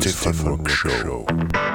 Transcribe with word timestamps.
Stefan 0.00 0.46
Rock 0.46 0.68
Show. 0.70 1.69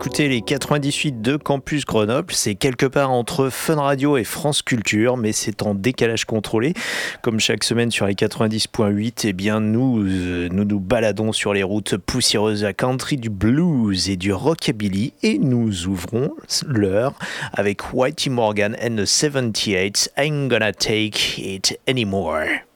écoutez 0.00 0.28
les 0.28 0.42
98 0.42 1.22
de 1.22 1.36
Campus 1.36 1.84
Grenoble. 1.84 2.32
C'est 2.32 2.54
quelque 2.54 2.86
part 2.86 3.10
entre 3.10 3.48
Fun 3.48 3.74
Radio 3.74 4.16
et 4.16 4.22
France 4.22 4.62
Culture, 4.62 5.16
mais 5.16 5.32
c'est 5.32 5.60
en 5.62 5.74
décalage 5.74 6.24
contrôlé. 6.24 6.74
Comme 7.20 7.40
chaque 7.40 7.64
semaine 7.64 7.90
sur 7.90 8.06
les 8.06 8.14
90.8, 8.14 9.22
eh 9.24 9.32
bien 9.32 9.56
euh, 9.56 10.48
nous, 10.52 10.64
nous 10.64 10.78
baladons 10.78 11.32
sur 11.32 11.52
les 11.52 11.64
routes 11.64 11.96
poussiéreuses 11.96 12.64
à 12.64 12.72
country 12.72 13.16
du 13.16 13.28
blues 13.28 14.08
et 14.08 14.16
du 14.16 14.32
rockabilly 14.32 15.14
et 15.24 15.36
nous 15.36 15.88
ouvrons 15.88 16.30
l'heure 16.64 17.14
avec 17.52 17.92
Whitey 17.92 18.30
Morgan 18.30 18.76
and 18.80 19.02
the 19.02 19.04
78 19.04 20.12
I'm 20.16 20.46
Gonna 20.46 20.72
Take 20.72 21.42
It 21.42 21.76
Anymore. 21.88 22.67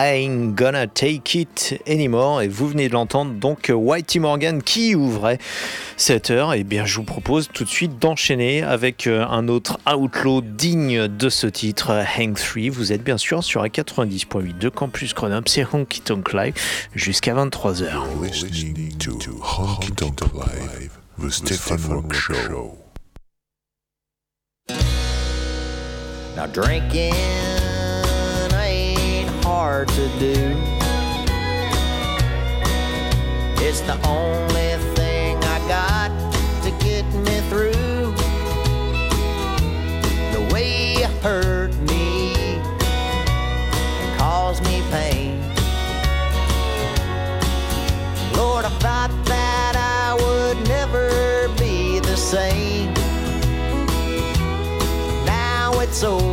I 0.00 0.24
ain't 0.24 0.54
gonna 0.54 0.86
take 0.86 1.38
it 1.38 1.78
anymore. 1.86 2.40
Et 2.40 2.48
vous 2.48 2.68
venez 2.68 2.88
de 2.88 2.94
l'entendre, 2.94 3.34
donc 3.34 3.68
euh, 3.68 3.74
Whitey 3.74 4.18
Morgan 4.18 4.62
qui 4.62 4.94
ouvrait 4.94 5.36
cette 5.98 6.30
heure. 6.30 6.54
Et 6.54 6.64
bien, 6.64 6.86
je 6.86 6.96
vous 6.96 7.04
propose 7.04 7.48
tout 7.52 7.64
de 7.64 7.68
suite 7.68 7.98
d'enchaîner 7.98 8.62
avec 8.62 9.06
euh, 9.06 9.26
un 9.26 9.48
autre 9.48 9.78
outlaw 9.86 10.40
digne 10.40 11.06
de 11.06 11.28
ce 11.28 11.46
titre, 11.46 11.90
euh, 11.90 12.04
Hang 12.18 12.34
3. 12.34 12.70
Vous 12.70 12.92
êtes 12.92 13.04
bien 13.04 13.18
sûr 13.18 13.44
sur 13.44 13.62
A90.8 13.62 14.56
de 14.56 14.68
Campus 14.70 15.12
Grenoble, 15.14 15.48
c'est 15.48 15.66
Honky 15.70 16.00
Tonk 16.00 16.32
Live 16.32 16.54
jusqu'à 16.94 17.34
23h. 17.34 17.90
Now 26.36 26.46
drinking 26.46 27.69
hard 29.52 29.88
to 29.88 30.06
do. 30.20 30.36
It's 33.66 33.80
the 33.80 33.98
only 34.06 34.70
thing 34.94 35.36
I 35.38 35.58
got 35.66 36.10
to 36.64 36.70
get 36.86 37.04
me 37.26 37.36
through. 37.50 38.14
The 40.36 40.42
way 40.54 41.00
you 41.00 41.08
hurt 41.24 41.74
me 41.90 42.32
and 44.00 44.18
caused 44.20 44.62
me 44.62 44.82
pain. 44.92 45.40
Lord, 48.36 48.64
I 48.64 48.72
thought 48.84 49.12
that 49.24 49.74
I 49.76 50.14
would 50.22 50.58
never 50.68 51.48
be 51.58 51.98
the 51.98 52.16
same. 52.16 52.94
Now 55.26 55.80
it's 55.80 56.04
over. 56.04 56.29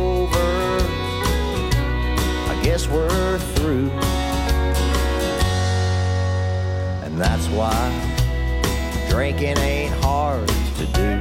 that's 7.18 7.48
why 7.48 7.74
drinking 9.08 9.58
ain't 9.58 9.92
hard 10.04 10.46
to 10.46 10.86
do. 10.94 11.20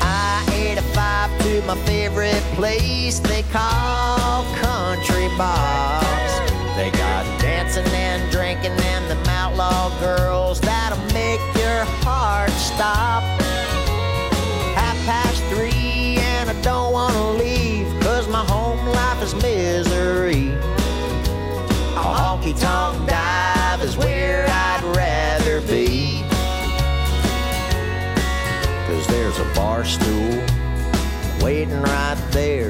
I 0.00 0.42
ate 0.52 0.78
a 0.78 0.82
five 0.94 1.30
to 1.42 1.60
my 1.66 1.76
favorite 1.84 2.42
place 2.54 3.18
they 3.18 3.42
call 3.52 4.44
country 4.54 5.28
bars. 5.36 6.32
They 6.76 6.90
got 6.92 7.24
dancing 7.40 7.84
and 7.88 8.30
drinking 8.32 8.72
and 8.72 9.10
the 9.10 9.30
outlaw 9.30 9.90
girls 10.00 10.58
that'll 10.60 10.98
make 11.12 11.40
your 11.56 11.84
heart 12.04 12.50
stop. 12.52 13.25
waiting 31.66 31.82
right 31.82 32.18
there. 32.30 32.65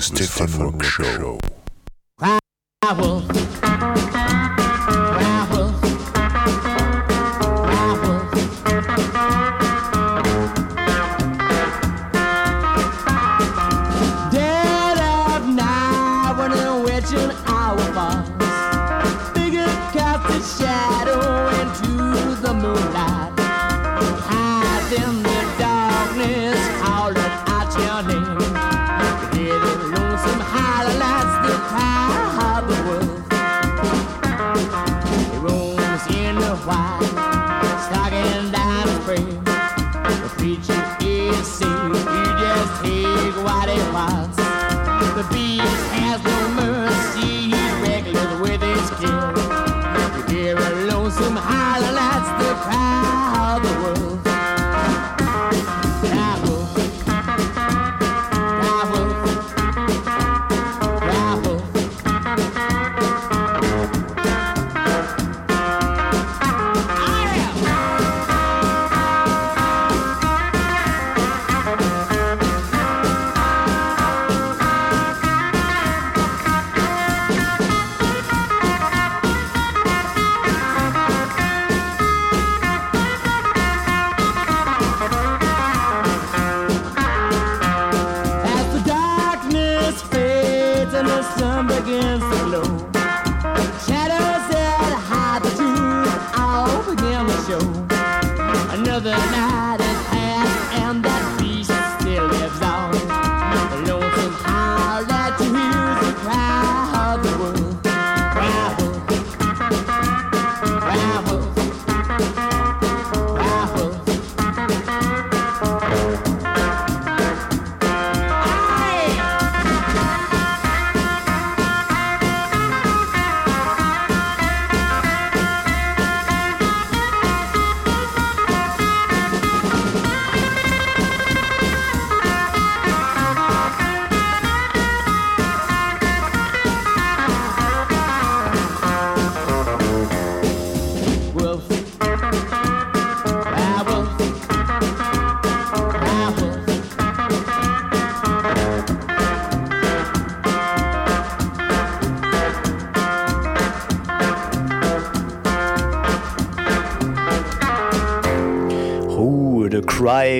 Stefan 0.00 0.62
Rook 0.62 0.84
Show. 0.84 1.40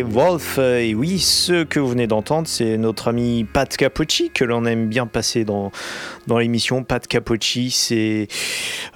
Wolf. 0.03 0.57
euh, 0.59 0.79
Et 0.81 0.95
oui, 0.95 1.19
ce 1.19 1.65
que 1.65 1.81
vous 1.81 1.89
venez 1.89 2.07
d'entendre, 2.07 2.49
c'est 2.49 2.77
notre 2.77 3.09
ami 3.09 3.45
Pat 3.45 3.77
Capocci, 3.77 4.31
que 4.31 4.45
l'on 4.45 4.65
aime 4.65 4.89
bien 4.89 5.07
passer 5.07 5.45
dans, 5.45 5.73
dans 6.27 6.39
l'émission. 6.39 6.85
Pat 6.85 7.07
Capocci, 7.07 7.71
c'est 7.71 8.29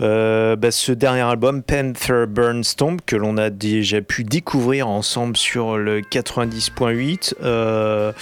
euh, 0.03 0.57
bah, 0.57 0.71
ce 0.73 0.91
dernier 0.91 1.21
album, 1.21 1.63
Panther 1.63 2.25
Burn 2.29 2.65
Stomp, 2.65 3.01
que 3.07 3.15
l'on 3.15 3.37
a 3.37 3.51
déjà 3.51 4.01
pu 4.01 4.25
découvrir 4.25 4.89
ensemble 4.89 5.37
sur 5.37 5.79
le 5.79 6.01
90.8. 6.01 7.35
Euh, 7.43 8.13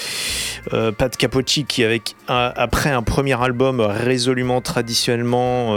euh, 0.74 0.92
Pat 0.92 1.16
Capocci, 1.16 1.64
qui 1.64 1.82
avec 1.82 2.14
après 2.28 2.90
un 2.90 3.02
premier 3.02 3.40
album 3.42 3.80
résolument 3.80 4.60
traditionnellement 4.60 5.74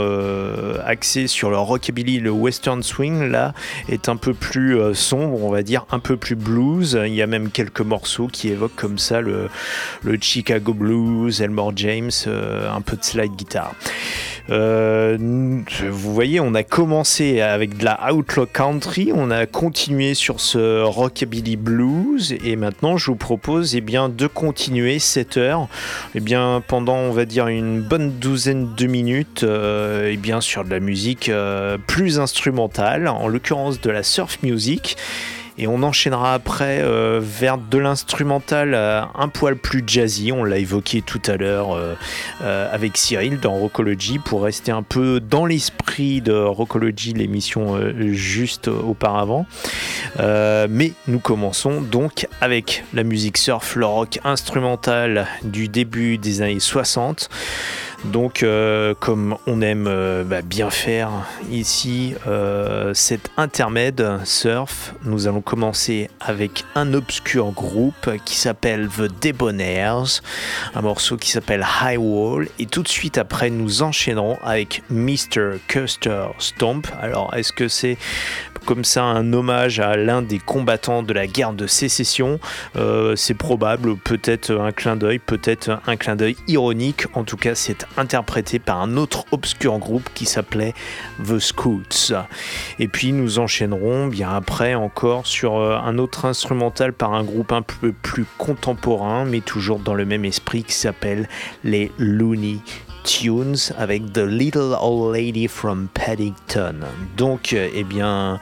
axé 0.84 1.26
sur 1.26 1.50
le 1.50 1.56
rockabilly, 1.56 2.20
le 2.20 2.30
western 2.30 2.82
swing, 2.82 3.30
là 3.30 3.54
est 3.88 4.08
un 4.08 4.16
peu 4.16 4.34
plus 4.34 4.94
sombre, 4.94 5.42
on 5.42 5.50
va 5.50 5.62
dire 5.62 5.86
un 5.90 5.98
peu 5.98 6.16
plus 6.16 6.36
blues. 6.36 6.98
Il 7.06 7.14
y 7.14 7.22
a 7.22 7.26
même 7.26 7.50
quelques 7.50 7.80
morceaux 7.80 8.28
qui 8.28 8.48
évoquent 8.48 8.76
comme 8.76 8.98
ça 8.98 9.20
le, 9.20 9.48
Chicago 10.20 10.74
blues, 10.74 11.40
Elmore 11.40 11.72
James, 11.76 12.10
un 12.26 12.80
peu 12.82 12.96
de 12.96 13.04
slide 13.04 13.34
guitare. 13.34 13.74
Vous 15.94 16.12
voyez, 16.12 16.40
on 16.40 16.54
a 16.54 16.64
commencé 16.64 17.40
avec 17.40 17.78
de 17.78 17.84
la 17.84 18.12
outlaw 18.12 18.46
country, 18.46 19.12
on 19.14 19.30
a 19.30 19.46
continué 19.46 20.14
sur 20.14 20.40
ce 20.40 20.82
rockabilly 20.82 21.56
blues, 21.56 22.34
et 22.44 22.56
maintenant 22.56 22.96
je 22.96 23.06
vous 23.06 23.16
propose 23.16 23.76
eh 23.76 23.80
bien, 23.80 24.08
de 24.08 24.26
continuer 24.26 24.98
cette 24.98 25.36
heure 25.36 25.68
eh 26.14 26.20
bien, 26.20 26.62
pendant, 26.66 26.96
on 26.96 27.12
va 27.12 27.24
dire, 27.24 27.46
une 27.46 27.80
bonne 27.80 28.18
douzaine 28.18 28.74
de 28.74 28.86
minutes 28.86 29.44
euh, 29.44 30.10
eh 30.12 30.16
bien, 30.16 30.40
sur 30.40 30.64
de 30.64 30.70
la 30.70 30.80
musique 30.80 31.28
euh, 31.28 31.78
plus 31.78 32.18
instrumentale, 32.18 33.06
en 33.06 33.28
l'occurrence 33.28 33.80
de 33.80 33.90
la 33.90 34.02
surf 34.02 34.42
music. 34.42 34.96
Et 35.56 35.66
on 35.68 35.82
enchaînera 35.82 36.34
après 36.34 36.80
euh, 36.82 37.20
vers 37.22 37.58
de 37.58 37.78
l'instrumental 37.78 38.74
euh, 38.74 39.02
un 39.14 39.28
poil 39.28 39.56
plus 39.56 39.84
jazzy. 39.86 40.32
On 40.32 40.42
l'a 40.42 40.58
évoqué 40.58 41.00
tout 41.00 41.22
à 41.26 41.36
l'heure 41.36 41.74
euh, 41.74 41.94
avec 42.72 42.96
Cyril 42.96 43.38
dans 43.38 43.52
Rockology 43.52 44.18
pour 44.18 44.42
rester 44.42 44.72
un 44.72 44.82
peu 44.82 45.20
dans 45.20 45.46
l'esprit 45.46 46.20
de 46.20 46.32
Rockology, 46.32 47.12
l'émission 47.12 47.78
juste 48.12 48.68
auparavant. 48.68 49.46
Mais 50.18 50.92
nous 51.06 51.18
commençons 51.18 51.80
donc 51.80 52.26
avec 52.40 52.84
la 52.92 53.04
musique 53.04 53.38
surf, 53.38 53.76
le 53.76 53.86
rock 53.86 54.18
instrumental 54.24 55.26
du 55.42 55.68
début 55.68 56.18
des 56.18 56.42
années 56.42 56.60
60. 56.60 57.28
Donc, 58.04 58.42
euh, 58.42 58.94
comme 59.00 59.36
on 59.46 59.62
aime 59.62 59.86
euh, 59.88 60.24
bah, 60.24 60.42
bien 60.42 60.68
faire 60.68 61.10
ici, 61.50 62.14
euh, 62.26 62.92
cet 62.92 63.30
intermède 63.38 64.20
surf, 64.24 64.94
nous 65.04 65.26
allons 65.26 65.40
commencer 65.40 66.10
avec 66.20 66.64
un 66.74 66.92
obscur 66.92 67.52
groupe 67.52 68.10
qui 68.26 68.36
s'appelle 68.36 68.88
The 68.88 69.10
Debonaires, 69.22 70.04
un 70.74 70.82
morceau 70.82 71.16
qui 71.16 71.30
s'appelle 71.30 71.64
High 71.82 71.98
Wall, 71.98 72.48
et 72.58 72.66
tout 72.66 72.82
de 72.82 72.88
suite 72.88 73.16
après, 73.16 73.48
nous 73.48 73.82
enchaînerons 73.82 74.38
avec 74.44 74.82
Mr. 74.90 75.58
Custer 75.66 76.26
Stomp. 76.38 76.86
Alors, 77.00 77.34
est-ce 77.34 77.52
que 77.52 77.68
c'est 77.68 77.96
comme 78.64 78.84
ça 78.84 79.04
un 79.04 79.32
hommage 79.32 79.80
à 79.80 79.96
l'un 79.96 80.22
des 80.22 80.38
combattants 80.38 81.02
de 81.02 81.12
la 81.12 81.26
guerre 81.26 81.52
de 81.52 81.66
sécession 81.66 82.40
Euh, 82.76 83.14
C'est 83.16 83.34
probable, 83.34 83.96
peut-être 83.96 84.50
un 84.52 84.72
clin 84.72 84.96
d'œil, 84.96 85.18
peut-être 85.18 85.78
un 85.86 85.96
clin 85.96 86.16
d'œil 86.16 86.36
ironique. 86.48 87.04
En 87.14 87.24
tout 87.24 87.36
cas, 87.36 87.54
c'est 87.54 87.86
interprété 87.96 88.58
par 88.58 88.80
un 88.80 88.96
autre 88.96 89.24
obscur 89.32 89.78
groupe 89.78 90.08
qui 90.14 90.26
s'appelait 90.26 90.74
The 91.26 91.38
Scouts. 91.38 92.14
Et 92.78 92.88
puis 92.88 93.12
nous 93.12 93.38
enchaînerons 93.38 94.06
bien 94.06 94.30
après 94.30 94.74
encore 94.74 95.26
sur 95.26 95.56
euh, 95.56 95.76
un 95.76 95.98
autre 95.98 96.24
instrumental 96.24 96.92
par 96.92 97.14
un 97.14 97.24
groupe 97.24 97.52
un 97.52 97.62
peu 97.62 97.92
plus 97.92 98.26
contemporain, 98.38 99.24
mais 99.24 99.40
toujours 99.40 99.78
dans 99.78 99.94
le 99.94 100.04
même 100.04 100.24
esprit 100.24 100.64
qui 100.64 100.74
s'appelle 100.74 101.28
les 101.62 101.92
Looney 101.98 102.58
Tunes 103.04 103.56
avec 103.78 104.12
The 104.12 104.18
Little 104.18 104.76
Old 104.80 105.14
Lady 105.14 105.46
from 105.46 105.88
Paddington. 105.92 106.80
Donc, 107.16 107.52
eh 107.52 107.84
bien, 107.84 108.40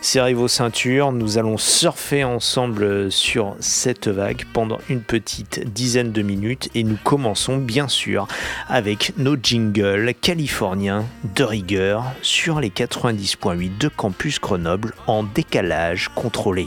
serrez 0.00 0.34
vos 0.34 0.48
ceintures, 0.48 1.12
nous 1.12 1.36
allons 1.36 1.58
surfer 1.58 2.24
ensemble 2.24 3.12
sur 3.12 3.56
cette 3.60 4.08
vague 4.08 4.44
pendant 4.52 4.78
une 4.88 5.02
petite 5.02 5.72
dizaine 5.72 6.12
de 6.12 6.22
minutes 6.22 6.70
et 6.74 6.84
nous 6.84 6.98
commençons 7.02 7.58
bien 7.58 7.88
sûr 7.88 8.26
avec 8.68 9.12
nos 9.18 9.36
jingles 9.40 10.14
californiens 10.20 11.04
de 11.36 11.44
rigueur 11.44 12.04
sur 12.22 12.60
les 12.60 12.70
90.8 12.70 13.78
de 13.78 13.88
Campus 13.88 14.40
Grenoble 14.40 14.94
en 15.06 15.24
décalage 15.24 16.08
contrôlé. 16.14 16.66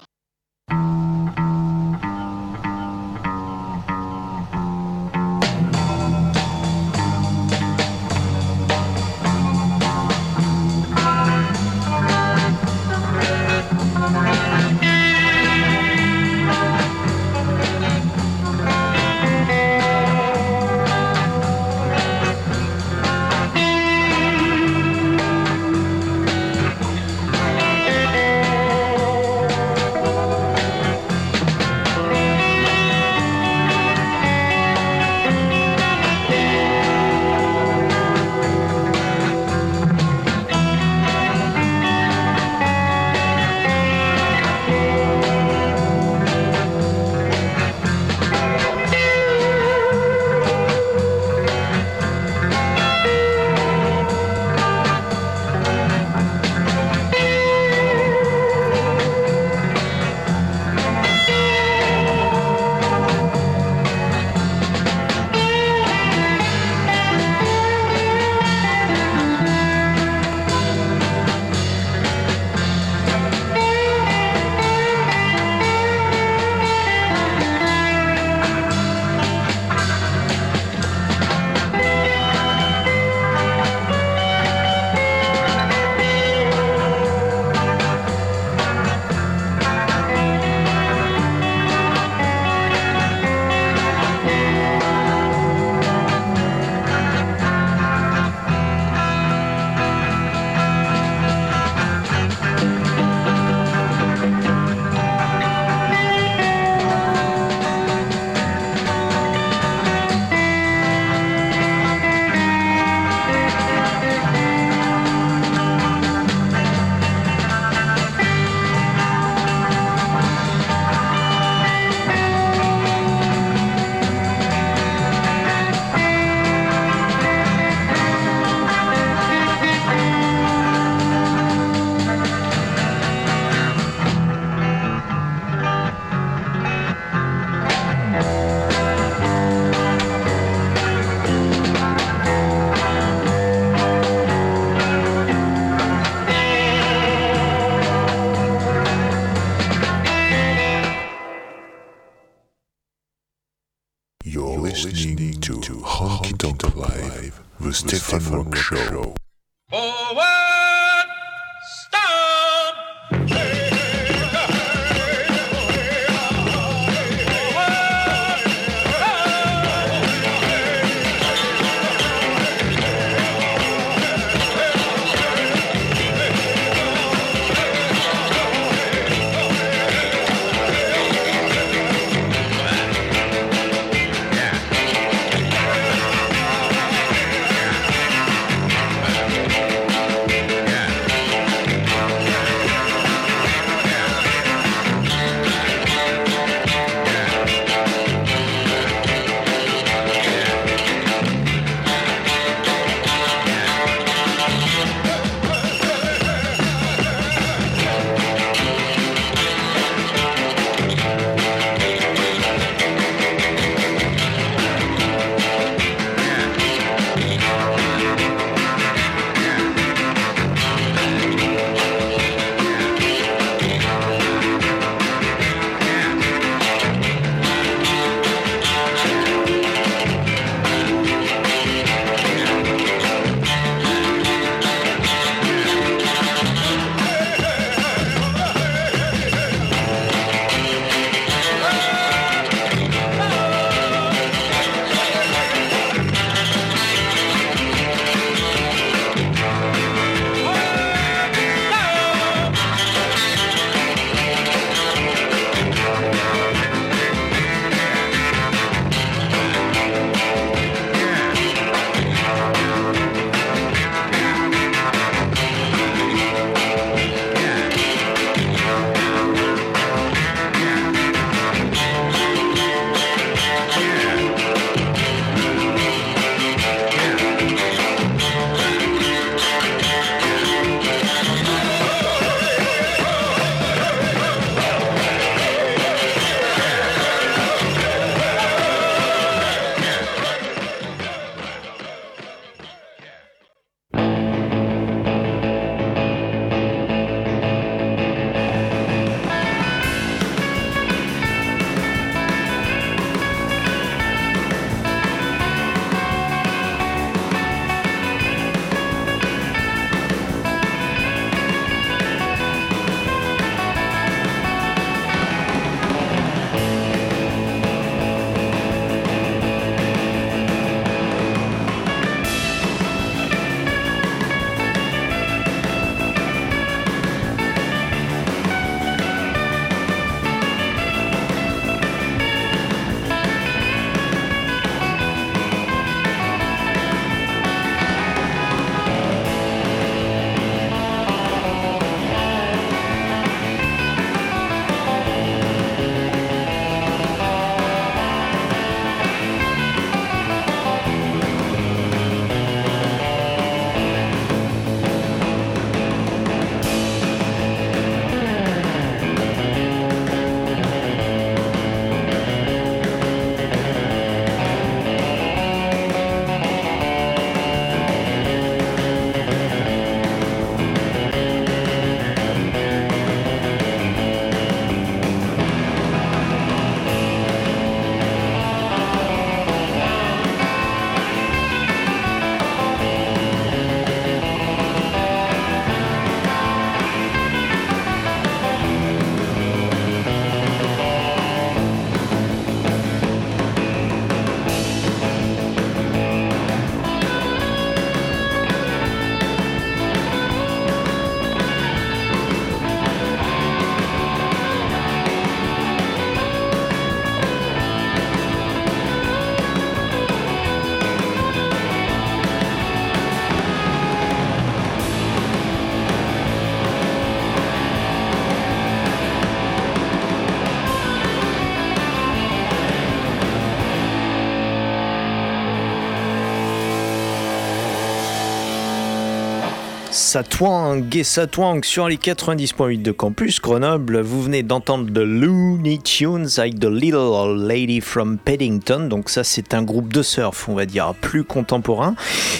Ça 430.11 430.23
twang 430.23 430.93
et 430.93 431.05
ça 431.05 431.25
twang 431.25 431.63
sur 431.63 431.87
les 431.87 431.95
90.8 431.95 432.81
de 432.81 432.91
Campus 432.91 433.39
Grenoble. 433.39 434.01
Vous 434.01 434.21
venez 434.21 434.43
d'entendre 434.43 434.91
The 434.91 435.05
Looney 435.05 435.79
Tunes 435.79 436.27
avec 436.35 436.59
The 436.59 436.65
Little 436.65 437.47
Lady 437.47 437.79
from 437.79 438.17
Paddington. 438.17 438.89
Donc 438.89 439.09
ça 439.09 439.23
c'est 439.23 439.53
un 439.53 439.63
groupe 439.63 439.93
de 439.93 440.03
surf, 440.03 440.49
on 440.49 440.53
va 440.53 440.65
dire, 440.65 440.93
plus 440.99 441.23
contemporain. 441.23 441.95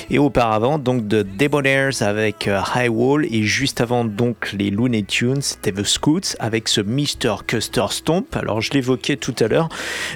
Et 0.09 0.19
auparavant 0.19 0.79
donc 0.79 1.07
The 1.07 1.23
Debonaires 1.23 2.01
avec 2.01 2.49
euh, 2.49 2.59
High 2.75 2.89
Wall. 2.89 3.25
Et 3.33 3.43
juste 3.43 3.79
avant 3.79 4.03
donc 4.03 4.51
les 4.51 4.69
Looney 4.69 5.03
Tunes, 5.03 5.41
c'était 5.41 5.71
The 5.71 5.85
Scoots 5.85 6.35
avec 6.39 6.67
ce 6.67 6.81
Mr. 6.81 7.45
Custer 7.47 7.85
Stomp. 7.91 8.35
Alors 8.35 8.59
je 8.59 8.71
l'évoquais 8.73 9.15
tout 9.15 9.35
à 9.39 9.47
l'heure. 9.47 9.69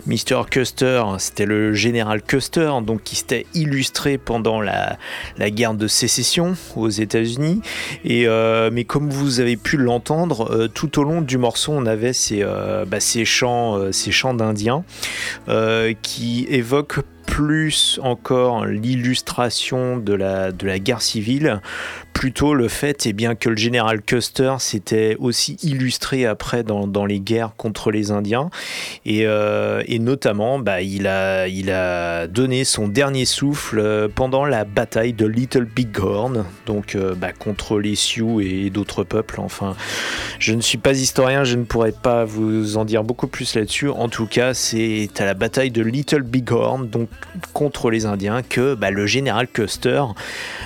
Mr. 0.07 0.41
Custer, 0.51 1.03
c'était 1.19 1.45
le 1.45 1.73
général 1.73 2.21
Custer, 2.21 2.73
donc 2.85 3.03
qui 3.03 3.15
s'était 3.15 3.45
illustré 3.53 4.17
pendant 4.17 4.59
la 4.59 4.97
guerre 5.51 5.73
de 5.73 5.87
sécession 5.87 6.57
aux 6.75 6.89
États-Unis. 6.89 7.44
Et 8.03 8.27
euh, 8.27 8.69
mais 8.71 8.83
comme 8.83 9.09
vous 9.09 9.39
avez 9.39 9.57
pu 9.57 9.77
l'entendre, 9.77 10.51
euh, 10.51 10.67
tout 10.67 10.99
au 10.99 11.03
long 11.03 11.21
du 11.21 11.37
morceau, 11.37 11.73
on 11.73 11.85
avait 11.85 12.13
ces, 12.13 12.41
euh, 12.43 12.85
bah, 12.85 12.99
chants, 12.99 13.91
ces 13.91 14.11
chants 14.11 14.33
d'indiens 14.33 14.83
qui 16.01 16.47
évoquent 16.49 17.01
plus 17.25 17.99
encore 18.03 18.65
l'illustration 18.65 19.97
de 19.97 20.13
la, 20.13 20.51
de 20.51 20.67
la 20.67 20.79
guerre 20.79 21.01
civile, 21.01 21.59
plutôt 22.15 22.53
le 22.53 22.69
fait 22.69 23.05
eh 23.05 23.13
bien, 23.13 23.35
que 23.35 23.49
le 23.49 23.57
général 23.57 24.01
Custer 24.01 24.55
s'était 24.59 25.17
aussi 25.19 25.57
illustré 25.63 26.25
après 26.25 26.63
dans, 26.63 27.05
les 27.05 27.19
guerres 27.19 27.51
contre 27.57 27.91
les 27.91 28.09
Indiens. 28.09 28.49
Et, 29.05 29.27
euh, 29.27 29.83
et 29.85 29.99
notamment, 29.99 30.57
bah, 30.57 30.81
il, 30.81 31.07
a, 31.07 31.49
il 31.49 31.69
a 31.69 32.27
donné 32.27 32.63
son 32.63 32.87
dernier 32.87 33.25
souffle 33.25 33.79
euh, 33.79 34.07
pendant 34.07 34.45
la 34.45 34.63
bataille 34.63 35.11
de 35.11 35.25
Little 35.25 35.65
Bighorn, 35.65 36.45
donc 36.65 36.95
euh, 36.95 37.15
bah, 37.15 37.33
contre 37.33 37.79
les 37.79 37.95
Sioux 37.95 38.39
et 38.39 38.69
d'autres 38.69 39.03
peuples. 39.03 39.41
Enfin, 39.41 39.75
je 40.39 40.53
ne 40.53 40.61
suis 40.61 40.77
pas 40.77 40.93
historien, 40.93 41.43
je 41.43 41.57
ne 41.57 41.65
pourrais 41.65 41.91
pas 41.91 42.23
vous 42.23 42.77
en 42.77 42.85
dire 42.85 43.03
beaucoup 43.03 43.27
plus 43.27 43.55
là-dessus. 43.55 43.89
En 43.89 44.07
tout 44.07 44.25
cas, 44.25 44.53
c'est 44.53 45.09
à 45.19 45.25
la 45.25 45.33
bataille 45.33 45.69
de 45.69 45.81
Little 45.81 46.23
Bighorn, 46.23 46.87
donc 46.87 47.09
contre 47.51 47.89
les 47.89 48.05
Indiens, 48.05 48.41
que 48.41 48.73
bah, 48.73 48.89
le 48.89 49.05
général 49.05 49.49
Custer 49.49 50.01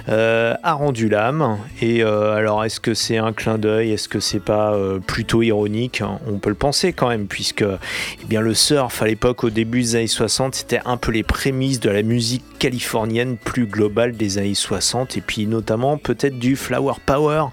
a 0.08 0.74
rendu 0.74 1.10
l'âme. 1.10 1.39
Et 1.82 2.04
euh, 2.04 2.36
alors, 2.36 2.64
est-ce 2.66 2.80
que 2.80 2.94
c'est 2.94 3.18
un 3.18 3.34
clin 3.34 3.58
d'œil? 3.58 3.92
Est-ce 3.92 4.10
que 4.10 4.20
c'est 4.20 4.40
pas 4.40 4.74
euh, 4.74 5.00
plutôt 5.00 5.42
ironique? 5.42 6.04
On 6.28 6.40
peut 6.40 6.50
le 6.50 6.56
penser 6.56 6.94
quand 6.94 7.10
même, 7.10 7.28
puisque 7.28 7.64
eh 7.64 8.26
bien, 8.26 8.42
le 8.42 8.54
surf 8.54 9.02
à 9.02 9.06
l'époque, 9.06 9.44
au 9.44 9.50
début 9.50 9.82
des 9.82 9.96
années 9.96 10.08
60, 10.08 10.56
c'était 10.56 10.82
un 10.86 10.98
peu 10.98 11.12
les 11.12 11.24
prémices 11.24 11.80
de 11.80 11.90
la 11.90 12.02
musique 12.02 12.44
californienne 12.60 13.38
plus 13.38 13.66
globale 13.66 14.14
des 14.14 14.38
années 14.38 14.54
60, 14.54 15.18
et 15.18 15.22
puis 15.22 15.48
notamment 15.48 15.98
peut-être 15.98 16.38
du 16.38 16.56
flower 16.56 16.94
power 17.06 17.46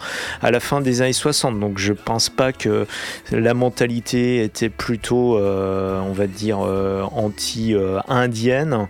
à 0.43 0.51
la 0.51 0.61
fin 0.61 0.81
des 0.81 1.03
années 1.03 1.13
60. 1.13 1.61
Donc, 1.61 1.79
je 1.79 1.93
pense 1.93 2.29
pas 2.29 2.53
que 2.53 2.87
la 3.31 3.55
mentalité 3.55 4.43
était 4.43 4.69
plutôt, 4.69 5.39
euh, 5.39 6.01
on 6.01 6.13
va 6.13 6.27
dire, 6.27 6.59
anti-indienne, 6.59 8.89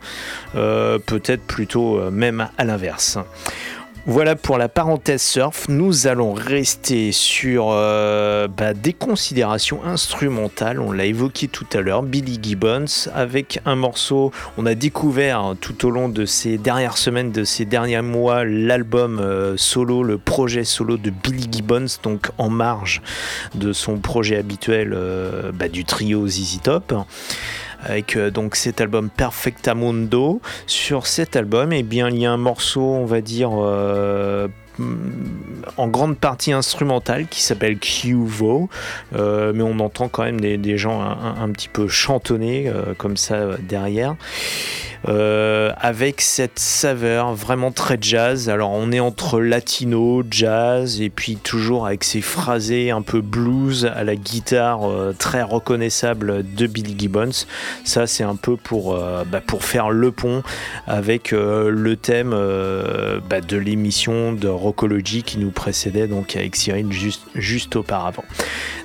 peut-être 0.55 1.43
plutôt 1.43 2.11
même 2.11 2.49
à 2.57 2.65
l'inverse. 2.65 3.19
Voilà 4.09 4.37
pour 4.37 4.57
la 4.57 4.69
parenthèse 4.69 5.21
surf. 5.21 5.67
Nous 5.69 6.07
allons 6.07 6.33
rester 6.33 7.11
sur 7.11 7.71
euh, 7.73 8.47
bah, 8.47 8.73
des 8.73 8.93
considérations 8.93 9.83
instrumentales. 9.85 10.79
On 10.79 10.93
l'a 10.93 11.07
évoqué 11.07 11.49
tout 11.49 11.67
à 11.73 11.81
l'heure, 11.81 12.05
Billy 12.05 12.39
Gibbons, 12.41 13.09
avec 13.13 13.59
un 13.65 13.75
morceau. 13.75 14.31
On 14.59 14.67
a 14.67 14.77
découvert 14.77 15.57
tout 15.61 15.85
au 15.85 15.91
long 15.91 16.09
de 16.09 16.25
ces 16.25 16.57
dernières 16.57 16.99
semaines, 16.99 17.33
de 17.33 17.43
ces 17.43 17.65
derniers 17.65 18.01
mois, 18.01 18.45
l'album 18.45 19.19
euh, 19.19 19.57
solo, 19.57 20.05
le 20.05 20.19
projet 20.19 20.63
solo 20.63 20.99
de 20.99 21.11
Billy 21.11 21.49
Gibbons, 21.51 21.99
donc 22.05 22.29
en 22.39 22.49
marge 22.49 23.03
de 23.57 23.73
son 23.73 23.97
projet 23.97 24.37
habituel 24.37 24.93
euh, 24.95 25.51
bah, 25.53 25.67
du 25.67 25.85
trio 25.85 26.29
ZZ 26.29 26.61
Top 26.63 26.95
avec 27.83 28.17
euh, 28.17 28.31
donc 28.31 28.57
cet 28.57 28.81
album 28.81 29.11
Perfectamundo. 29.11 30.41
Sur 30.67 31.07
cet 31.07 31.37
album, 31.37 31.73
eh 31.73 31.83
bien, 31.83 32.09
il 32.09 32.19
y 32.19 32.27
a 32.27 32.33
un 32.33 32.37
morceau, 32.37 32.83
on 32.83 33.05
va 33.05 33.21
dire, 33.21 33.51
euh, 33.55 34.49
en 35.77 35.89
grande 35.89 36.19
partie 36.19 36.53
instrumental 36.53 37.27
qui 37.29 37.43
s'appelle 37.43 37.79
QVO, 37.79 38.69
euh, 39.15 39.53
mais 39.55 39.63
on 39.63 39.79
entend 39.81 40.09
quand 40.09 40.25
même 40.25 40.41
des, 40.41 40.79
gens 40.79 41.01
un, 41.01 41.49
petit 41.51 41.69
peu 41.69 41.89
chantonner 41.89 42.69
euh, 42.69 42.95
comme 42.97 43.17
ça 43.17 43.57
derrière. 43.59 44.17
Euh, 45.09 45.73
avec 45.79 46.21
cette 46.21 46.59
saveur 46.59 47.35
vraiment 47.35 47.71
très 47.71 47.97
jazz. 48.01 48.49
Alors 48.49 48.71
on 48.73 48.91
est 48.91 49.01
entre 49.01 49.41
latino, 49.41 50.25
jazz 50.29 51.01
et 51.01 51.11
puis 51.11 51.37
toujours 51.37 51.87
avec 51.87 52.03
ces 52.03 52.21
phrasés 52.21 52.91
un 52.91 53.03
peu 53.03 53.21
blues 53.21 53.87
à 53.95 54.03
la 54.03 54.17
guitare 54.17 54.91
euh, 54.91 55.15
très 55.17 55.43
reconnaissable 55.43 56.45
de 56.55 56.67
Billy 56.67 56.97
Gibbons. 56.99 57.47
Ça 57.85 58.07
c'est 58.07 58.25
un 58.25 58.37
peu 58.37 58.57
pour, 58.57 58.95
euh, 58.95 59.25
bah, 59.25 59.41
pour 59.41 59.65
faire 59.65 59.91
le 59.91 60.11
pont 60.11 60.43
avec 60.89 61.31
le 61.31 61.97
thème 61.97 62.31
bah, 62.31 63.41
de 63.41 63.57
l'émission 63.57 64.33
de 64.33 64.49
Rockology 64.49 65.23
qui 65.23 65.39
nous 65.39 65.51
précédait 65.51 66.09
donc 66.09 66.35
avec 66.37 66.57
Cyril 66.57 66.93
juste, 66.93 67.23
juste 67.35 67.77
auparavant. 67.77 68.25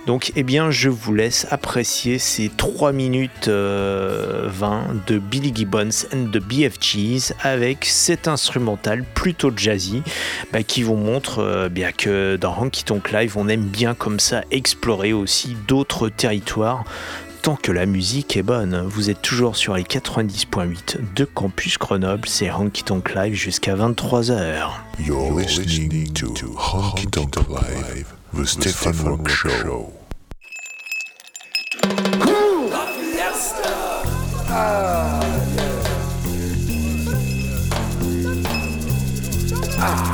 Donc 0.08 0.32
eh 0.36 0.44
bien 0.44 0.72
je 0.72 0.90
vous 0.90 1.14
laisse 1.14 1.46
apprécier 1.52 2.18
ces 2.18 2.50
3 2.50 2.92
minutes 2.92 3.48
euh, 3.48 4.48
20 4.48 5.06
de 5.08 5.20
Billy 5.20 5.52
Gibbons 5.54 5.90
and 6.14 6.32
the 6.32 6.38
BFGs 6.38 7.34
avec 7.42 7.86
cet 7.86 8.28
instrumental 8.28 9.04
plutôt 9.14 9.52
jazzy 9.56 10.04
bah, 10.52 10.64
qui 10.64 10.84
vous 10.84 10.96
montre 10.96 11.40
euh, 11.40 11.70
bien 11.70 11.92
que 11.92 12.36
dans 12.36 12.56
Honky 12.58 12.84
Tonk 12.84 13.12
Live 13.12 13.38
on 13.38 13.48
aime 13.48 13.66
bien 13.66 13.94
comme 13.94 14.20
ça 14.20 14.44
explorer 14.52 15.14
aussi 15.14 15.56
d'autres 15.68 16.10
territoires 16.10 16.84
tant 17.42 17.56
que 17.56 17.72
la 17.72 17.88
musique 17.88 18.38
est 18.38 18.44
bonne. 18.44 18.86
Vous 18.88 19.10
êtes 19.10 19.22
toujours 19.22 19.56
sur 19.56 19.76
les 19.76 19.84
90.8 19.84 21.14
de 21.16 21.26
Campus 21.26 21.80
Grenoble, 21.80 22.28
c'est 22.28 22.52
Honky 22.52 22.84
Tonk 22.84 23.16
Live 23.16 23.34
jusqu'à 23.34 23.76
23h. 23.76 24.70
You're 25.00 25.36
listening 25.36 26.14
to 26.14 26.28
Honky 26.56 27.08
Tonk 27.08 27.36
Live, 27.50 28.06
the 28.34 28.46
Stefan 28.46 28.94
Rock 29.04 29.28
Show. 29.28 29.92
Ah. 39.84 40.11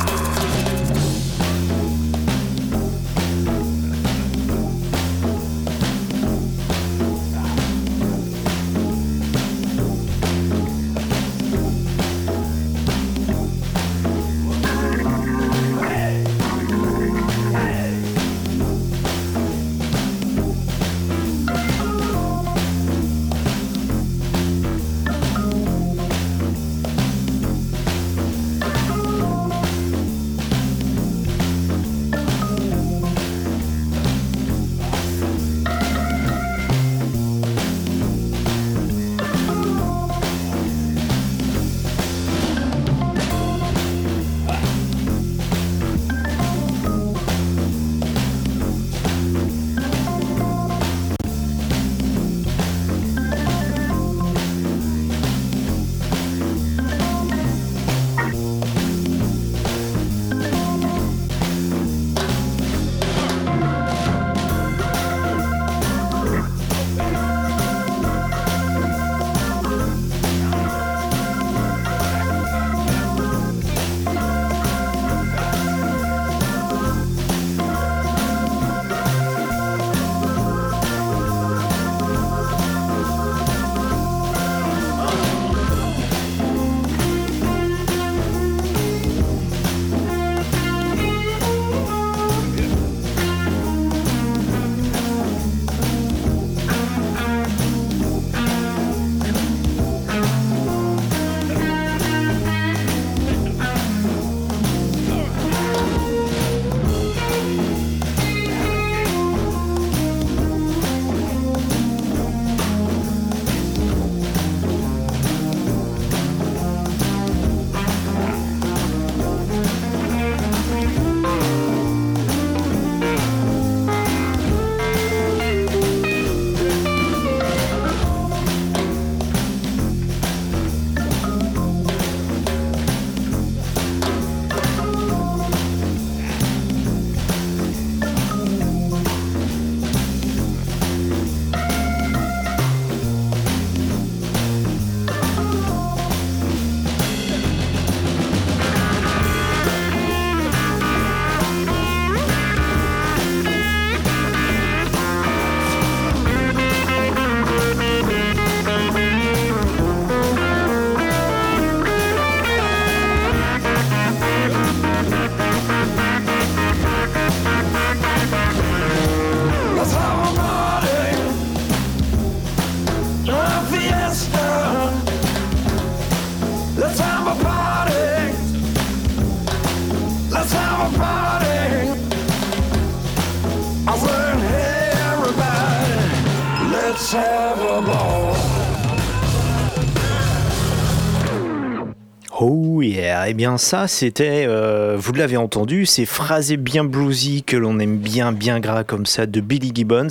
Eh 193.30 193.34
bien 193.34 193.58
ça 193.58 193.88
c'était, 193.88 194.46
euh, 194.48 194.96
vous 194.98 195.12
l'avez 195.12 195.38
entendu, 195.38 195.86
ces 195.86 196.06
phrasés 196.06 196.56
bien 196.56 196.84
bluesy 196.84 197.44
que 197.44 197.58
l'on 197.58 197.80
aime 197.80 197.98
bien, 197.98 198.32
bien 198.32 198.60
gras 198.60 198.84
comme 198.84 199.06
ça 199.06 199.26
de 199.26 199.42
Billy 199.42 199.72
Gibbons 199.74 200.08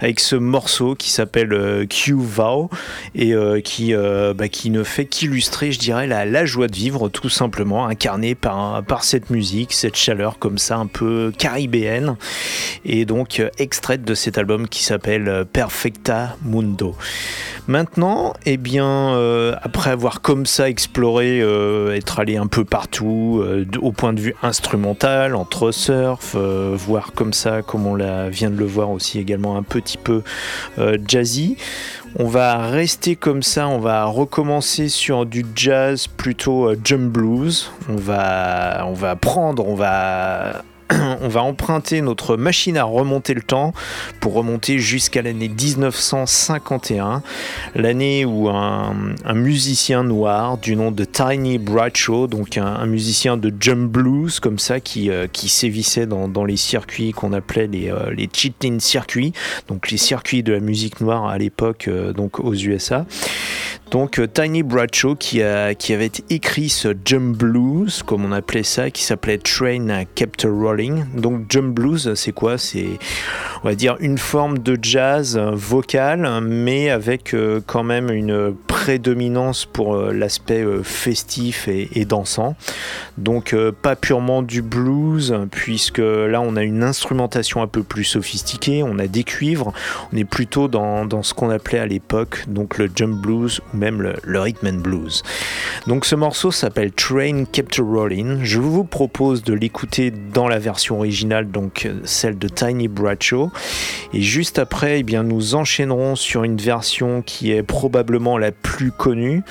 avec 0.00 0.20
ce 0.20 0.36
morceau 0.36 0.94
qui 0.94 1.10
s'appelle 1.10 1.52
euh, 1.52 1.84
Q 1.86 2.14
Vow 2.16 2.70
et 3.14 3.34
euh, 3.34 3.60
qui, 3.60 3.92
bah, 3.94 4.48
qui 4.48 4.70
ne 4.70 4.84
fait 4.84 5.06
qu'illustrer, 5.06 5.72
je 5.72 5.78
dirais, 5.78 6.06
la, 6.06 6.44
joie 6.44 6.68
de 6.68 6.76
vivre 6.76 7.08
tout 7.08 7.28
simplement, 7.28 7.86
incarnée 7.86 8.34
par, 8.34 8.82
par 8.84 9.04
cette 9.04 9.30
musique, 9.30 9.72
cette 9.72 9.96
chaleur 9.96 10.38
comme 10.38 10.58
ça 10.58 10.76
un 10.76 10.86
peu 10.86 11.32
caribéenne 11.36 12.16
et 12.84 13.04
donc 13.04 13.42
extraite 13.58 14.04
de 14.04 14.14
cet 14.14 14.38
album 14.38 14.68
qui 14.68 14.82
s'appelle 14.84 15.44
Perfecta 15.52 16.36
Mundo. 16.44 16.94
Maintenant, 17.66 18.34
eh 18.44 18.58
bien, 18.58 19.56
après 19.62 19.90
avoir 19.90 20.20
comme 20.20 20.44
ça 20.44 20.68
exploré, 20.68 21.38
être 21.38 22.20
allé 22.20 22.36
un 22.36 22.43
peu 22.46 22.64
partout, 22.64 23.40
euh, 23.42 23.64
au 23.80 23.92
point 23.92 24.12
de 24.12 24.20
vue 24.20 24.34
instrumental, 24.42 25.34
entre 25.34 25.72
surf, 25.72 26.34
euh, 26.36 26.74
voir 26.76 27.12
comme 27.14 27.32
ça, 27.32 27.62
comme 27.62 27.86
on 27.86 27.94
la, 27.94 28.28
vient 28.28 28.50
de 28.50 28.56
le 28.56 28.66
voir 28.66 28.90
aussi 28.90 29.18
également 29.18 29.56
un 29.56 29.62
petit 29.62 29.98
peu 29.98 30.22
euh, 30.78 30.98
jazzy, 31.06 31.56
on 32.18 32.26
va 32.26 32.68
rester 32.68 33.16
comme 33.16 33.42
ça, 33.42 33.68
on 33.68 33.78
va 33.78 34.04
recommencer 34.04 34.88
sur 34.88 35.26
du 35.26 35.44
jazz 35.54 36.06
plutôt 36.06 36.72
jump 36.84 37.10
blues. 37.10 37.70
On 37.88 37.96
va, 37.96 38.84
on 38.86 38.92
va 38.92 39.16
prendre, 39.16 39.66
on 39.66 39.74
va 39.74 40.62
on 41.20 41.28
va 41.28 41.42
emprunter 41.42 42.00
notre 42.00 42.36
machine 42.36 42.76
à 42.76 42.84
remonter 42.84 43.34
le 43.34 43.42
temps 43.42 43.72
pour 44.20 44.34
remonter 44.34 44.78
jusqu'à 44.78 45.22
l'année 45.22 45.48
1951, 45.48 47.22
l'année 47.74 48.24
où 48.24 48.48
un, 48.48 48.94
musicien 49.34 50.04
noir 50.04 50.58
du 50.58 50.76
nom 50.76 50.90
de 50.90 51.04
Tiny 51.04 51.58
Bradshaw, 51.58 52.26
donc 52.26 52.58
un, 52.58 52.86
musicien 52.86 53.36
de 53.36 53.52
jump 53.58 53.90
blues 53.90 54.40
comme 54.40 54.58
ça, 54.58 54.80
qui, 54.80 55.10
euh, 55.10 55.26
sévissait 55.34 56.06
dans, 56.06 56.26
dans 56.26 56.44
les 56.44 56.56
circuits 56.56 57.12
qu'on 57.12 57.32
appelait 57.32 57.66
les, 57.66 57.90
euh, 57.90 58.10
les 58.12 58.28
chitlin 58.32 58.78
circuits, 58.78 59.32
donc 59.68 59.90
les 59.90 59.98
circuits 59.98 60.42
de 60.42 60.52
la 60.52 60.60
musique 60.60 61.00
noire 61.00 61.26
à 61.26 61.38
l'époque 61.38 61.88
euh, 61.88 62.12
donc 62.12 62.40
aux 62.40 62.54
USA. 62.54 63.06
Donc 63.94 64.18
euh, 64.18 64.26
Tiny 64.26 64.64
Bradshaw 64.64 65.14
qui, 65.14 65.40
avait 65.40 66.10
écrit 66.28 66.68
ce 66.68 66.92
jump 67.04 67.36
blues, 67.36 68.02
comme 68.02 68.24
on 68.24 68.32
appelait 68.32 68.64
ça, 68.64 68.90
qui 68.90 69.04
s'appelait 69.04 69.38
Train 69.38 70.02
Kept 70.16 70.44
Rolling. 70.50 71.04
Donc 71.14 71.42
jump 71.48 71.72
blues, 71.72 72.12
c'est 72.14 72.32
quoi? 72.32 72.58
C'est, 72.58 72.98
on 73.62 73.68
va 73.68 73.76
dire, 73.76 73.96
une 74.00 74.18
forme 74.18 74.58
de 74.58 74.76
jazz 74.82 75.36
euh, 75.36 75.52
vocal, 75.52 76.40
mais 76.42 76.90
avec 76.90 77.34
euh, 77.34 77.60
quand 77.64 77.84
même 77.84 78.10
une 78.10 78.52
prédominance 78.74 79.66
pour 79.66 79.94
euh, 79.94 80.12
l'aspect 80.12 80.60
euh, 80.60 80.82
festif 80.82 81.68
et, 81.68 82.04
dansant. 82.04 82.56
Donc 83.18 83.54
euh, 83.54 83.70
pas 83.70 83.94
purement 83.94 84.42
du 84.42 84.62
blues, 84.62 85.32
puisque 85.52 85.98
là 85.98 86.40
on 86.40 86.56
a 86.56 86.64
une 86.64 86.82
instrumentation 86.82 87.62
un 87.62 87.68
peu 87.68 87.84
plus 87.84 88.02
sophistiquée, 88.02 88.82
on 88.82 88.98
a 88.98 89.06
des 89.06 89.22
cuivres, 89.22 89.72
on 90.12 90.16
est 90.16 90.24
plutôt 90.24 90.66
dans, 90.66 91.22
ce 91.22 91.34
qu'on 91.34 91.50
appelait 91.50 91.78
à 91.78 91.86
l'époque 91.86 92.44
donc 92.48 92.76
le 92.78 92.90
jump 92.92 93.14
blues 93.22 93.60
ou 93.72 93.76
même 93.76 94.02
le, 94.02 94.40
rhythm 94.40 94.66
and 94.66 94.80
blues. 94.80 95.22
Donc 95.86 96.04
ce 96.04 96.16
morceau 96.16 96.50
s'appelle 96.50 96.90
Train 96.90 97.44
Kept 97.44 97.76
Rolling. 97.76 98.40
Je 98.42 98.58
vous 98.58 98.82
propose 98.82 99.44
de 99.44 99.54
l'écouter 99.54 100.10
dans 100.10 100.48
la 100.48 100.58
version 100.58 100.96
originale, 100.96 101.48
donc 101.48 101.88
celle 102.02 102.36
de 102.38 102.48
Tiny 102.48 102.88
Bradshaw. 102.88 103.52
Et 104.12 104.20
juste 104.20 104.58
après, 104.58 104.98
eh 104.98 105.02
bien, 105.04 105.22
nous 105.22 105.54
enchaînerons 105.54 106.16
sur 106.16 106.42
une 106.42 106.56
version 106.56 107.22
qui 107.22 107.52
est 107.52 107.62
probablement 107.62 108.36
la 108.36 108.50
plus 108.64 108.90
connue, 108.90 109.44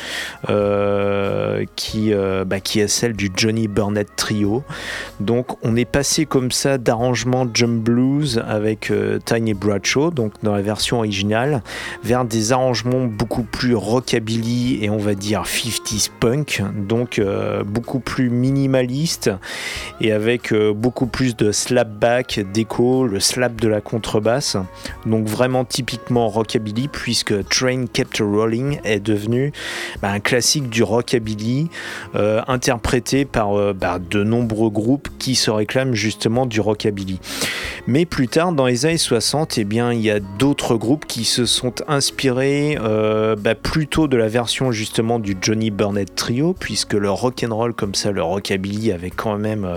euh, 0.49 1.63
qui, 1.77 2.11
euh, 2.11 2.43
bah, 2.45 2.59
qui 2.59 2.81
est 2.81 2.87
celle 2.87 3.13
du 3.13 3.31
Johnny 3.33 3.69
Burnett 3.69 4.09
Trio. 4.17 4.63
Donc 5.21 5.55
on 5.63 5.77
est 5.77 5.85
passé 5.85 6.25
comme 6.25 6.51
ça 6.51 6.77
d'arrangement 6.77 7.47
jump 7.53 7.81
blues 7.81 8.43
avec 8.45 8.89
euh, 8.91 9.19
Tiny 9.23 9.53
Bradshaw, 9.53 10.09
donc 10.09 10.33
dans 10.41 10.53
la 10.55 10.61
version 10.61 10.97
originale, 10.97 11.61
vers 12.03 12.25
des 12.25 12.51
arrangements 12.51 13.05
beaucoup 13.05 13.43
plus 13.43 13.75
rockabilly 13.75 14.83
et 14.83 14.89
on 14.89 14.97
va 14.97 15.13
dire 15.13 15.43
50s 15.43 16.09
punk, 16.19 16.63
donc 16.75 17.21
beaucoup 17.65 17.99
plus 17.99 18.29
minimaliste 18.31 19.29
et 20.01 20.11
avec 20.11 20.53
beaucoup 20.53 21.05
plus 21.05 21.35
de 21.35 21.51
slapback, 21.51 22.41
d'écho, 22.51 23.05
le 23.05 23.19
slap 23.19 23.61
de 23.61 23.67
la 23.67 23.79
contrebasse, 23.79 24.57
donc 25.05 25.27
vraiment 25.27 25.65
typiquement 25.65 26.27
rockabilly 26.29 26.87
puisque 26.87 27.47
Train 27.49 27.85
Kept 27.85 28.17
Rolling 28.19 28.79
est 28.83 29.02
devenu 29.03 29.51
bah, 30.01 30.09
un 30.09 30.19
classique 30.19 30.69
du 30.69 30.83
rockabilly 30.83 31.69
euh, 32.15 32.41
interprété 32.47 33.25
par 33.25 33.57
euh, 33.57 33.73
bah, 33.73 33.99
de 33.99 34.23
nombreux 34.23 34.69
groupes 34.69 35.09
qui 35.19 35.35
se 35.35 35.51
réclament 35.51 35.93
justement 35.93 36.45
du 36.45 36.59
rockabilly. 36.59 37.19
Mais 37.87 38.05
plus 38.05 38.27
tard, 38.27 38.53
dans 38.53 38.65
les 38.65 38.85
années 38.85 38.97
60, 38.97 39.57
eh 39.57 39.63
bien, 39.63 39.91
il 39.91 40.01
y 40.01 40.09
a 40.09 40.19
d'autres 40.19 40.75
groupes 40.75 41.05
qui 41.05 41.25
se 41.25 41.45
sont 41.45 41.75
inspirés 41.87 42.77
euh, 42.81 43.35
bah, 43.35 43.55
plutôt 43.55 44.07
de 44.07 44.17
la 44.17 44.27
version 44.27 44.71
justement 44.71 45.19
du 45.19 45.35
Johnny 45.41 45.69
Burnett 45.69 46.15
Trio, 46.15 46.53
puisque 46.53 46.93
le 46.93 47.11
rock 47.11 47.43
and 47.47 47.55
roll 47.55 47.73
comme 47.73 47.95
ça, 47.95 48.11
le 48.11 48.23
rockabilly 48.23 48.91
avait 48.91 49.09
quand 49.09 49.37
même 49.37 49.67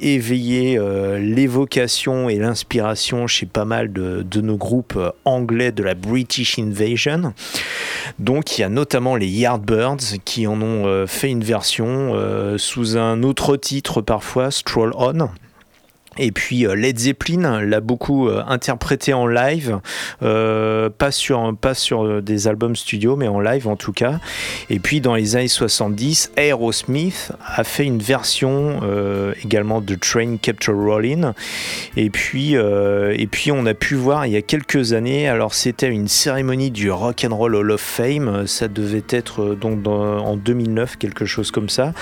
éveillé 0.00 0.78
l'évocation 1.18 2.28
et 2.28 2.36
l'inspiration 2.36 3.26
chez 3.26 3.46
pas 3.46 3.64
mal 3.64 3.92
de, 3.92 4.40
nos 4.40 4.56
groupes 4.56 4.98
anglais 5.24 5.72
de 5.72 5.82
la 5.82 5.94
British 5.94 6.58
Invasion. 6.58 7.32
Donc 8.18 8.58
il 8.58 8.62
y 8.62 8.64
a 8.64 8.68
notamment 8.68 9.16
les 9.16 9.28
Yardbirds 9.28 10.18
qui 10.24 10.46
en 10.46 10.60
ont 10.60 10.86
euh, 10.86 11.06
fait 11.06 11.30
une 11.30 11.44
version 11.44 12.12
euh, 12.14 12.58
sous 12.58 12.96
un 12.96 13.22
autre 13.22 13.56
titre 13.56 14.00
parfois, 14.00 14.50
Stroll 14.50 14.92
On. 14.96 15.28
Et 16.18 16.32
puis 16.32 16.66
euh, 16.66 16.74
Led 16.74 16.98
Zeppelin 16.98 17.60
l'a 17.62 17.80
beaucoup 17.80 18.28
euh, 18.28 18.42
interprété 18.46 19.14
en 19.14 19.26
live, 19.26 19.80
euh, 20.22 20.90
pas 20.90 21.10
sur 21.10 21.56
pas 21.60 21.74
sur 21.74 22.22
des 22.22 22.48
albums 22.48 22.76
studio, 22.76 23.16
mais 23.16 23.28
en 23.28 23.40
live 23.40 23.68
en 23.68 23.76
tout 23.76 23.92
cas. 23.92 24.18
Et 24.70 24.78
puis 24.78 25.00
dans 25.00 25.14
les 25.14 25.36
années 25.36 25.48
70, 25.48 26.32
Aerosmith 26.36 27.32
a 27.46 27.64
fait 27.64 27.84
une 27.84 27.98
version 27.98 28.80
également 29.44 29.80
de 29.80 29.94
Train 29.94 30.36
Kept 30.36 30.66
Rolling. 30.66 31.32
Et 31.96 32.10
puis 32.10 32.54
et 32.54 33.26
puis 33.30 33.52
on 33.52 33.66
a 33.66 33.74
pu 33.74 33.94
voir 33.94 34.26
il 34.26 34.32
y 34.32 34.36
a 34.36 34.42
quelques 34.42 34.92
années. 34.92 35.28
Alors 35.28 35.54
c'était 35.54 35.88
une 35.88 36.08
cérémonie 36.08 36.70
du 36.70 36.90
Rock 36.90 37.26
and 37.28 37.34
Roll 37.34 37.54
Hall 37.54 37.70
of 37.70 37.80
Fame. 37.80 38.46
Ça 38.46 38.68
devait 38.68 39.04
être 39.10 39.54
donc 39.54 39.86
en 39.86 40.36
2009 40.36 40.96
quelque 40.96 41.24
chose 41.24 41.50
comme 41.50 41.68
ça 41.68 41.92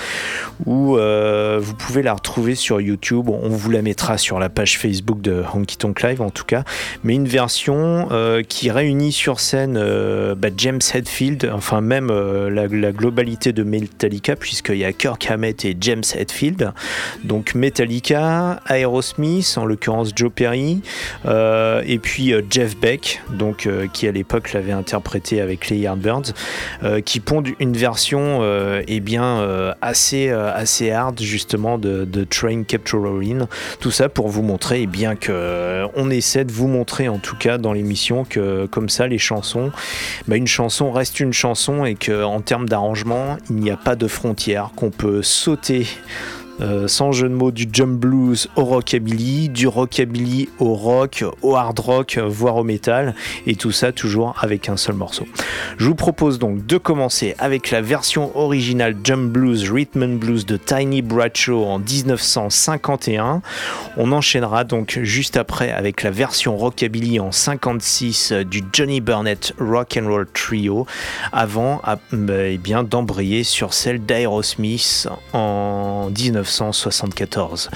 où 0.65 0.97
vous 0.97 1.73
pouvez 1.75 2.01
la 2.01 2.13
retrouver 2.13 2.55
sur 2.55 2.81
YouTube. 2.81 3.29
On 3.29 3.49
vous 3.49 3.69
la 3.71 3.81
mettra 3.81 4.06
sur 4.15 4.39
la 4.39 4.47
page 4.47 4.77
Facebook 4.77 5.19
de 5.19 5.43
Honky 5.53 5.77
Tonk 5.77 6.01
Live 6.03 6.21
en 6.21 6.29
tout 6.29 6.45
cas. 6.45 6.63
Mais 7.03 7.15
une 7.15 7.27
version 7.27 8.07
euh, 8.11 8.43
qui 8.43 8.71
réunit 8.71 9.11
sur 9.11 9.39
scène 9.39 9.77
euh, 9.77 10.35
bah, 10.35 10.49
James 10.55 10.79
Hetfield, 10.93 11.51
enfin 11.53 11.81
même 11.81 12.09
euh, 12.11 12.49
la, 12.49 12.91
globalité 12.91 13.51
de 13.51 13.63
Metallica, 13.63 14.35
puisqu'il 14.35 14.77
y 14.77 14.85
a 14.85 14.93
Kirk 14.93 15.29
Hammett 15.29 15.65
et 15.65 15.75
James 15.79 16.03
Hetfield. 16.15 16.71
Donc 17.23 17.55
Metallica, 17.55 18.61
Aerosmith, 18.69 19.55
en 19.57 19.65
l'occurrence 19.65 20.11
Joe 20.15 20.31
Perry, 20.33 20.81
et 21.25 21.99
puis 21.99 22.33
Jeff 22.49 22.77
Beck, 22.77 23.21
donc, 23.31 23.67
qui 23.93 24.07
à 24.07 24.11
l'époque 24.11 24.53
l'avait 24.53 24.71
interprété 24.71 25.41
avec 25.41 25.69
les 25.69 25.77
Yardbirds, 25.77 26.33
qui 27.05 27.19
pondent 27.19 27.49
une 27.59 27.75
version 27.75 28.41
eh 28.87 28.99
bien, 28.99 29.73
assez, 29.81 30.29
assez 30.29 30.91
hard 30.91 31.19
justement 31.19 31.77
de, 31.77 32.05
de 32.05 32.23
Train 32.23 32.63
Rolling. 32.93 33.45
Tout 33.79 33.91
pour 34.07 34.29
vous 34.29 34.43
montrer 34.43 34.83
eh 34.83 34.87
bien, 34.87 35.15
que 35.15 35.31
euh, 35.31 35.87
on 35.95 36.09
essaie 36.09 36.45
de 36.45 36.51
vous 36.51 36.67
montrer 36.67 37.07
en 37.09 37.17
tout 37.17 37.35
cas 37.35 37.57
dans 37.57 37.73
l'émission 37.73 38.23
que 38.23 38.65
comme 38.67 38.89
ça 38.89 39.07
les 39.07 39.17
chansons, 39.17 39.71
bah, 40.27 40.37
une 40.37 40.47
chanson 40.47 40.91
reste 40.91 41.19
une 41.19 41.33
chanson 41.33 41.83
et 41.85 41.95
que 41.95 42.23
en 42.23 42.41
termes 42.41 42.69
d'arrangement 42.69 43.37
il 43.49 43.57
n'y 43.57 43.71
a 43.71 43.77
pas 43.77 43.95
de 43.95 44.07
frontières, 44.07 44.71
qu'on 44.75 44.91
peut 44.91 45.23
sauter 45.23 45.87
euh, 46.59 46.87
sans 46.87 47.11
jeu 47.11 47.29
de 47.29 47.33
mots, 47.33 47.51
du 47.51 47.67
jump 47.71 47.99
blues 47.99 48.49
au 48.55 48.63
rockabilly, 48.63 49.49
du 49.49 49.67
rockabilly 49.67 50.49
au 50.59 50.73
rock, 50.73 51.23
au 51.41 51.55
hard 51.55 51.79
rock, 51.79 52.17
voire 52.17 52.55
au 52.55 52.63
métal, 52.63 53.13
et 53.45 53.55
tout 53.55 53.71
ça 53.71 53.91
toujours 53.91 54.35
avec 54.41 54.69
un 54.69 54.77
seul 54.77 54.95
morceau. 54.95 55.27
Je 55.77 55.85
vous 55.85 55.95
propose 55.95 56.39
donc 56.39 56.65
de 56.65 56.77
commencer 56.77 57.35
avec 57.37 57.71
la 57.71 57.81
version 57.81 58.35
originale 58.37 58.95
Jump 59.03 59.31
Blues, 59.31 59.69
Rhythm 59.69 60.03
and 60.03 60.15
Blues 60.15 60.45
de 60.45 60.57
Tiny 60.57 61.01
Bradshaw 61.01 61.65
en 61.65 61.79
1951. 61.79 63.41
On 63.97 64.11
enchaînera 64.11 64.63
donc 64.63 64.99
juste 65.03 65.37
après 65.37 65.71
avec 65.71 66.03
la 66.03 66.11
version 66.11 66.57
rockabilly 66.57 67.19
en 67.19 67.31
56 67.31 68.31
euh, 68.31 68.43
du 68.43 68.63
Johnny 68.73 69.01
Burnett 69.01 69.53
Rock 69.59 69.99
and 70.01 70.07
Roll 70.07 70.27
Trio, 70.33 70.87
avant 71.31 71.81
ah, 71.83 71.97
bah, 72.11 72.47
eh 72.47 72.57
d'embrayer 72.57 73.43
sur 73.43 73.73
celle 73.73 74.05
d'Aerosmith 74.05 75.07
en 75.33 76.09
19 76.11 76.46
1974. 76.47 77.69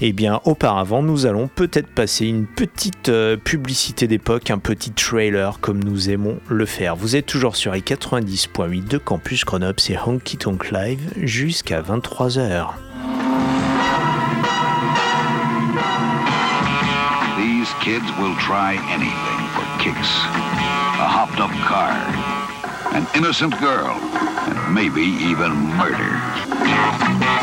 Eh 0.00 0.12
bien, 0.12 0.40
auparavant, 0.44 1.02
nous 1.02 1.26
allons 1.26 1.48
peut-être 1.48 1.88
passer 1.88 2.26
une 2.26 2.46
petite 2.46 3.08
euh, 3.08 3.36
publicité 3.36 4.06
d'époque, 4.06 4.50
un 4.50 4.58
petit 4.58 4.92
trailer 4.92 5.58
comme 5.60 5.82
nous 5.82 6.10
aimons 6.10 6.38
le 6.48 6.66
faire. 6.66 6.96
Vous 6.96 7.16
êtes 7.16 7.26
toujours 7.26 7.56
sur 7.56 7.72
les 7.72 7.80
90.8 7.80 8.86
de 8.86 8.98
Campus 8.98 9.44
Grenoble, 9.44 9.80
et 9.88 9.96
Honky 9.98 10.36
Tonk 10.36 10.70
Live 10.70 11.00
jusqu'à 11.16 11.80
23h. 11.80 12.68
These 17.36 17.72
kids 17.80 18.10
will 18.18 18.36
try 18.36 18.74
anything 18.90 19.40
for 19.54 19.64
kicks. 19.78 20.10
A 21.00 21.08
hopped 21.08 21.40
up 21.40 21.50
car, 21.64 21.96
an 22.94 23.06
innocent 23.14 23.58
girl, 23.58 23.96
and 23.96 24.74
maybe 24.74 25.02
even 25.02 25.52
murder. 25.78 27.39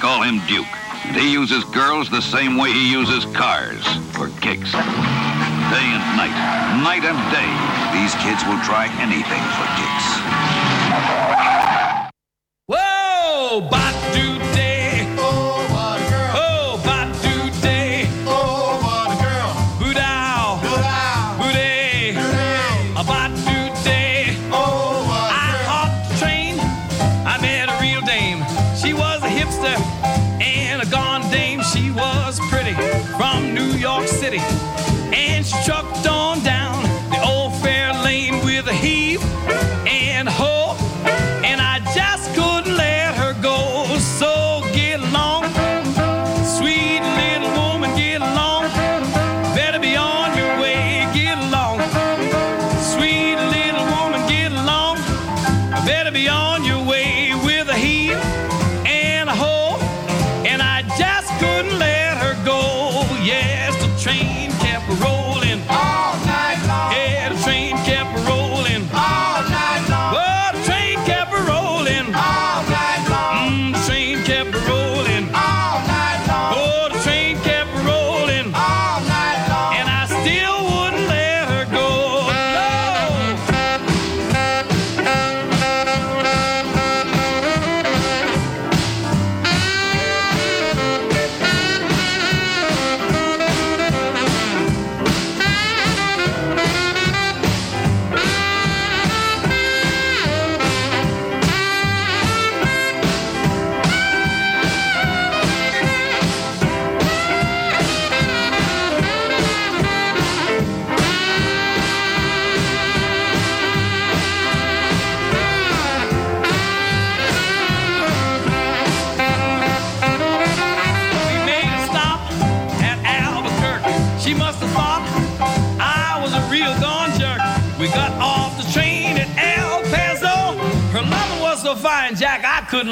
call 0.00 0.22
him 0.22 0.40
Duke. 0.48 0.66
And 1.04 1.16
he 1.16 1.30
uses 1.30 1.62
girls 1.64 2.08
the 2.08 2.22
same 2.22 2.56
way 2.56 2.72
he 2.72 2.90
uses 2.90 3.26
cars 3.36 3.84
for 4.16 4.28
kicks. 4.40 4.72
Day 4.72 5.86
and 5.92 6.04
night, 6.16 6.32
night 6.82 7.04
and 7.04 7.20
day, 7.30 7.52
these 7.92 8.14
kids 8.24 8.42
will 8.48 8.60
try 8.64 8.88
anything 8.98 9.44
for 9.56 9.66
kicks. 9.76 10.06
Whoa, 12.66 13.60
bot! 13.68 13.99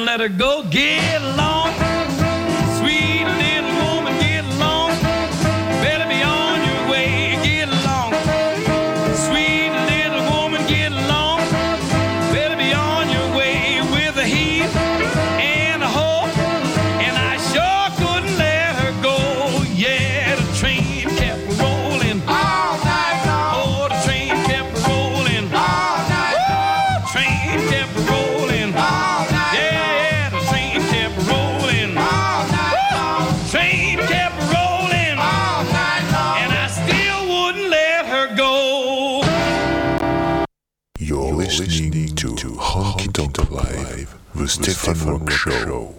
let 0.09 0.21
her 0.21 0.27
go. 0.29 0.63
Give 0.63 0.98
Funrock 44.81 45.29
Show. 45.29 45.98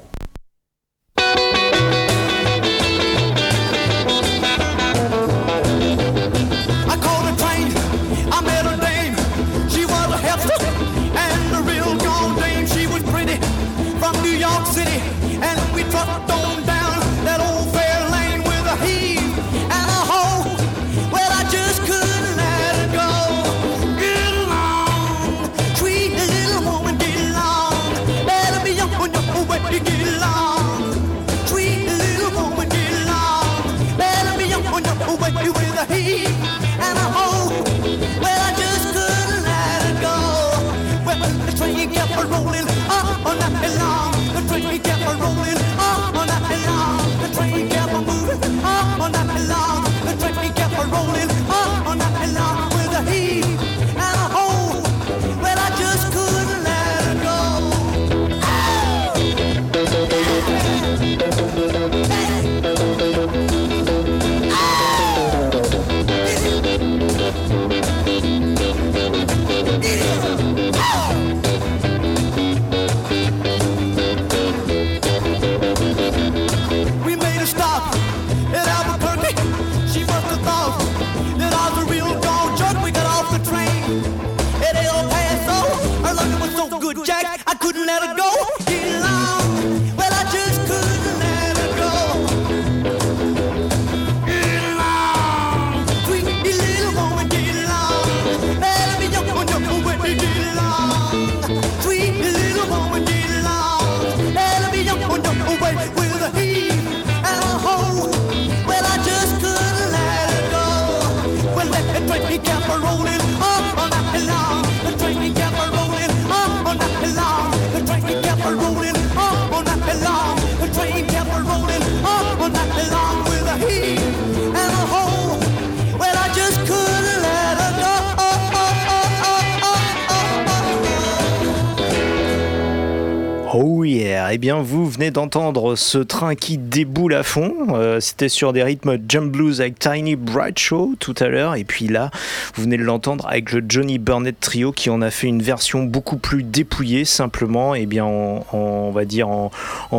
Eh 134.32 134.38
bien, 134.38 134.60
vous 134.62 134.88
venez 134.88 135.10
d'entendre 135.10 135.74
ce 135.74 135.98
train 135.98 136.36
qui 136.36 136.56
déboule 136.56 137.14
à 137.14 137.24
fond. 137.24 137.52
Euh, 137.70 137.98
C'était 137.98 138.28
sur 138.28 138.52
des 138.52 138.62
rythmes 138.62 138.96
jump 139.08 139.32
blues 139.32 139.60
avec 139.60 139.76
Tiny 139.80 140.14
Bright 140.14 140.56
Show 140.56 140.94
tout 141.00 141.16
à 141.18 141.26
l'heure. 141.26 141.56
Et 141.56 141.64
puis 141.64 141.88
là, 141.88 142.12
vous 142.54 142.62
venez 142.62 142.76
de 142.76 142.84
l'entendre 142.84 143.26
avec 143.26 143.50
le 143.50 143.64
Johnny 143.68 143.98
Burnett 143.98 144.38
Trio 144.38 144.70
qui 144.70 144.88
en 144.88 145.02
a 145.02 145.10
fait 145.10 145.26
une 145.26 145.42
version 145.42 145.82
beaucoup 145.82 146.16
plus 146.16 146.44
dépouillée, 146.44 147.04
simplement, 147.04 147.74
et 147.74 147.86
bien, 147.86 148.04
en, 148.04 148.46
on 148.52 148.92
va 148.92 149.04
dire 149.04 149.28
en, 149.28 149.50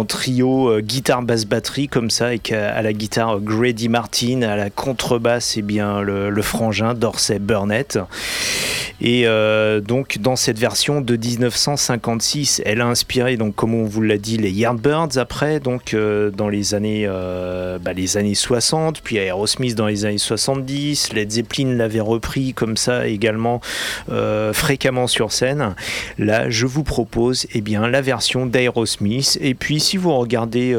trio 0.06 0.70
euh, 0.70 0.82
guitare, 0.82 1.24
basse, 1.24 1.46
batterie, 1.46 1.90
comme 1.90 2.10
ça, 2.10 2.28
avec 2.28 2.54
euh, 2.54 2.72
à 2.74 2.82
la 2.82 2.94
guitare 2.94 3.42
Grady 3.42 3.90
Martin, 3.90 4.44
à 4.44 4.56
la 4.56 4.70
contrebasse, 4.70 5.58
et 5.58 5.62
bien, 5.62 6.02
le, 6.02 6.42
frangin 6.42 6.94
Dorsey 6.94 7.40
Burnett. 7.40 8.00
Et 9.04 9.26
donc 9.84 10.18
dans 10.20 10.36
cette 10.36 10.60
version 10.60 11.02
de 11.02 11.16
1956, 11.16 12.62
elle 12.66 12.82
a 12.82 12.88
inspiré 12.88 13.36
donc 13.36 13.56
comme 13.56 13.74
on 13.74 13.86
vous 13.86 14.02
l'a 14.02 14.18
dit 14.22 14.38
les 14.38 14.52
Yardbirds 14.52 15.18
après 15.18 15.60
donc 15.60 15.94
euh, 15.94 16.30
dans 16.30 16.48
les 16.48 16.74
années 16.76 17.06
euh, 17.08 17.80
bah, 17.80 17.94
les 17.94 18.18
années 18.18 18.36
60, 18.36 19.02
puis 19.02 19.18
Aerosmith 19.18 19.76
dans 19.76 19.88
les 19.88 20.06
années 20.06 20.18
70, 20.18 21.14
Led 21.14 21.32
Zeppelin 21.32 21.76
l'avait 21.76 22.00
repris 22.00 22.54
comme 22.54 22.78
ça 22.78 23.08
également 23.08 23.62
euh, 24.12 24.54
fréquemment 24.54 25.08
sur 25.08 25.32
scène. 25.32 25.76
Là, 26.18 26.50
je 26.50 26.66
vous 26.66 26.84
propose 26.84 27.48
eh 27.54 27.62
bien 27.62 27.88
la 27.88 28.02
version 28.02 28.46
d'Aerosmith 28.46 29.38
et 29.42 29.56
puis 29.56 29.80
si 29.80 29.98
vous 29.98 30.14
regardez 30.14 30.78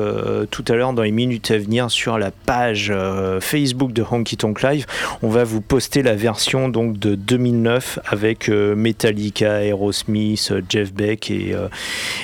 tout 0.50 0.64
à 0.68 0.74
l'heure 0.74 0.92
dans 0.92 1.02
les 1.02 1.10
minutes 1.10 1.50
à 1.50 1.58
venir 1.58 1.90
sur 1.90 2.18
la 2.18 2.30
page 2.30 2.92
Facebook 3.40 3.92
de 3.92 4.04
Honky 4.08 4.36
Tonk 4.36 4.62
Live, 4.62 4.86
on 5.22 5.28
va 5.28 5.44
vous 5.44 5.60
poster 5.60 6.02
la 6.02 6.14
version 6.14 6.68
donc 6.68 6.98
de 6.98 7.14
2009 7.14 7.98
avec 8.06 8.48
Metallica, 8.48 9.64
Aerosmith, 9.64 10.52
Jeff 10.68 10.92
Beck 10.92 11.30
et, 11.30 11.54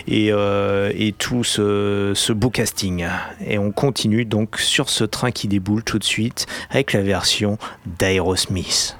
et, 0.06 0.32
tout 1.12 1.44
ce, 1.44 2.12
ce 2.14 2.32
casting. 2.50 3.06
Et 3.44 3.58
on 3.58 3.72
continue 3.72 4.24
donc 4.24 4.58
sur 4.58 4.90
ce 4.90 5.04
train 5.04 5.30
qui 5.30 5.48
déboule 5.48 5.84
tout 5.84 5.98
de 5.98 6.04
suite 6.04 6.46
avec 6.70 6.92
la 6.92 7.02
version 7.02 7.58
d'Aerosmith. 7.98 8.96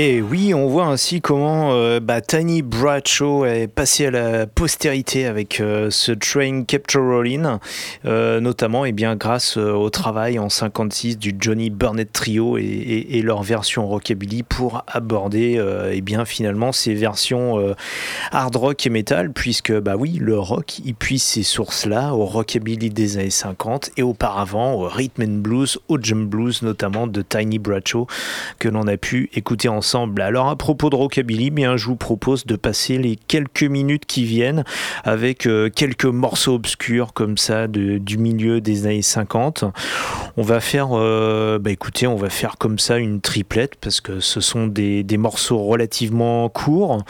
Et 0.00 0.22
oui, 0.22 0.54
on 0.54 0.68
voit 0.68 0.86
ainsi 0.86 1.20
comment 1.20 1.72
euh, 1.72 1.98
bah, 1.98 2.20
Tiny 2.20 2.62
Bradshaw 2.62 3.44
est 3.44 3.66
passé 3.66 4.06
à 4.06 4.12
la 4.12 4.46
postérité 4.46 5.26
avec 5.26 5.58
euh, 5.60 5.90
ce 5.90 6.12
Train 6.12 6.62
Capture 6.62 7.02
Rollin, 7.02 7.58
euh, 8.04 8.38
notamment 8.38 8.84
et 8.84 8.92
bien, 8.92 9.16
grâce 9.16 9.56
au 9.56 9.90
travail 9.90 10.38
en 10.38 10.50
56 10.50 11.18
du 11.18 11.34
Johnny 11.36 11.70
Burnett 11.70 12.12
Trio 12.12 12.58
et, 12.58 13.22
leur 13.24 13.42
version 13.42 13.88
rockabilly 13.88 14.44
pour 14.44 14.84
aborder 14.86 15.60
et 15.90 16.00
bien, 16.00 16.24
finalement 16.24 16.70
ces 16.70 16.94
versions 16.94 17.74
hard 18.30 18.54
rock 18.54 18.86
et 18.86 18.90
metal, 18.90 19.32
puisque 19.32 19.72
bah 19.72 19.96
oui, 19.98 20.18
le 20.20 20.38
rock, 20.38 20.78
il 20.84 20.94
puise 20.94 21.24
ses 21.24 21.42
sources-là 21.42 22.14
au 22.14 22.24
rockabilly 22.24 22.90
des 22.90 23.16
années 23.16 23.30
50 23.30 23.90
et 23.96 24.04
auparavant 24.04 24.74
au 24.74 24.86
rhythm 24.86 25.22
and 25.22 25.38
blues, 25.40 25.80
au 25.88 25.98
jump 26.00 26.28
blues 26.30 26.62
notamment 26.62 27.08
de 27.08 27.20
Tiny 27.22 27.58
Bradshaw 27.58 28.06
que 28.60 28.68
l'on 28.68 28.86
a 28.86 28.96
pu 28.96 29.28
écouter 29.34 29.68
ensemble. 29.68 29.87
Alors 29.94 30.48
à 30.48 30.56
propos 30.56 30.90
de 30.90 30.96
rockabilly, 30.96 31.50
bien 31.50 31.76
je 31.76 31.86
vous 31.86 31.96
propose 31.96 32.44
de 32.44 32.56
passer 32.56 32.98
les 32.98 33.16
quelques 33.16 33.62
minutes 33.62 34.04
qui 34.06 34.24
viennent 34.24 34.64
avec 35.04 35.46
euh, 35.46 35.70
quelques 35.70 36.04
morceaux 36.04 36.54
obscurs 36.54 37.12
comme 37.14 37.38
ça 37.38 37.68
du 37.68 38.18
milieu 38.18 38.60
des 38.60 38.86
années 38.86 39.02
50. 39.02 39.64
On 40.36 40.42
va 40.42 40.60
faire, 40.60 40.88
euh, 40.92 41.58
bah 41.58 41.70
écoutez, 41.70 42.06
on 42.06 42.16
va 42.16 42.28
faire 42.28 42.56
comme 42.58 42.78
ça 42.78 42.98
une 42.98 43.20
triplette 43.20 43.76
parce 43.80 44.00
que 44.00 44.20
ce 44.20 44.40
sont 44.40 44.66
des, 44.66 45.04
des 45.04 45.16
morceaux 45.16 45.58
relativement 45.64 46.48
courts. 46.48 47.02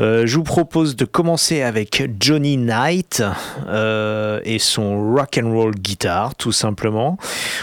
Euh, 0.00 0.26
je 0.26 0.36
vous 0.36 0.42
propose 0.42 0.96
de 0.96 1.04
commencer 1.04 1.62
avec 1.62 2.10
Johnny 2.18 2.56
Knight 2.56 3.22
et 4.44 4.58
son 4.58 5.14
rock 5.14 5.38
and 5.42 5.52
roll 5.52 5.74
guitar, 5.74 6.34
tout 6.34 6.52
simplement. 6.52 7.18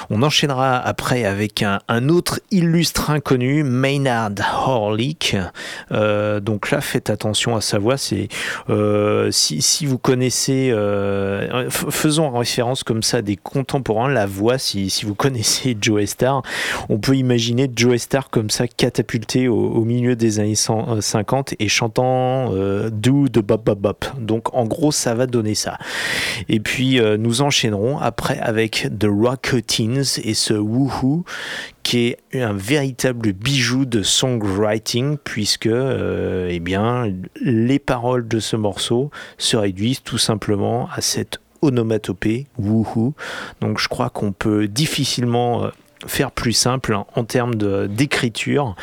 On 0.10 0.22
enchaînera 0.24 0.78
après 0.78 1.26
avec 1.26 1.64
un 1.64 2.10
autre 2.10 2.40
illustre 2.52 3.10
inconnu, 3.10 3.64
Maynard 3.64 4.37
Horlick. 4.40 5.36
Euh, 5.92 6.40
donc 6.40 6.72
là, 6.72 6.82
faites 6.82 7.10
attention 7.10 7.56
à 7.56 7.62
sa 7.62 7.80
voix. 7.80 7.98
C'est 7.98 8.28
euh, 8.70 9.30
si, 9.32 9.86
vous 9.86 9.98
connaissez, 9.98 10.70
euh, 10.72 11.70
faisons 11.70 12.30
référence 12.32 12.84
comme 12.84 13.04
ça 13.04 13.22
des 13.22 13.36
contemporains. 13.36 14.10
La 14.10 14.26
voix, 14.26 14.58
si, 14.58 14.92
vous 15.04 15.16
connaissez 15.16 15.78
Joe 15.82 16.06
Star, 16.06 16.42
on 16.90 16.98
peut 16.98 17.16
imaginer 17.16 17.70
Joe 17.74 17.98
Star 17.98 18.30
comme 18.30 18.50
ça 18.50 18.68
catapulté 18.68 19.48
au, 19.48 19.84
milieu 19.84 20.16
des 20.16 20.40
années 20.40 20.56
100, 20.56 20.98
euh, 20.98 21.02
50 21.02 21.56
et 21.60 21.68
chantant 21.68 22.52
Do 22.92 23.28
de 23.30 23.42
Bop 23.42 23.66
Bop 23.66 23.80
Bop. 23.80 24.06
Donc 24.20 24.54
en 24.54 24.66
gros, 24.66 24.92
ça 24.92 25.14
va 25.14 25.26
donner 25.26 25.56
ça. 25.56 25.78
Et 26.50 26.60
puis 26.60 27.00
nous 27.20 27.42
enchaînerons 27.42 27.98
après 27.98 28.40
avec 28.40 28.88
The 28.98 29.08
Rocketins 29.10 30.04
et 30.24 30.34
ce 30.34 30.54
Woohoo 30.54 31.24
qui 31.88 32.18
est 32.34 32.42
un 32.42 32.52
véritable 32.52 33.32
bijou 33.32 33.86
de 33.86 34.04
songwriting 34.04 35.18
puisque 35.24 35.68
euh, 35.68 36.50
eh 36.52 36.60
bien, 36.60 37.14
les 37.40 37.80
paroles 37.80 38.28
de 38.28 38.42
ce 38.42 38.58
morceau 38.58 39.10
se 39.38 39.56
réduisent 39.56 40.04
tout 40.04 40.18
simplement 40.18 40.90
à 40.94 41.00
cette 41.00 41.40
onomatopée 41.62 42.48
woohoo. 42.60 43.14
Donc 43.62 43.80
je 43.80 43.88
crois 43.88 44.10
qu'on 44.10 44.34
peut 44.34 44.68
difficilement 44.68 45.64
euh, 45.64 45.70
faire 46.06 46.32
plus 46.32 46.54
simple 46.54 46.98
en 47.16 47.24
termes 47.24 47.56
d'écriture 47.88 48.76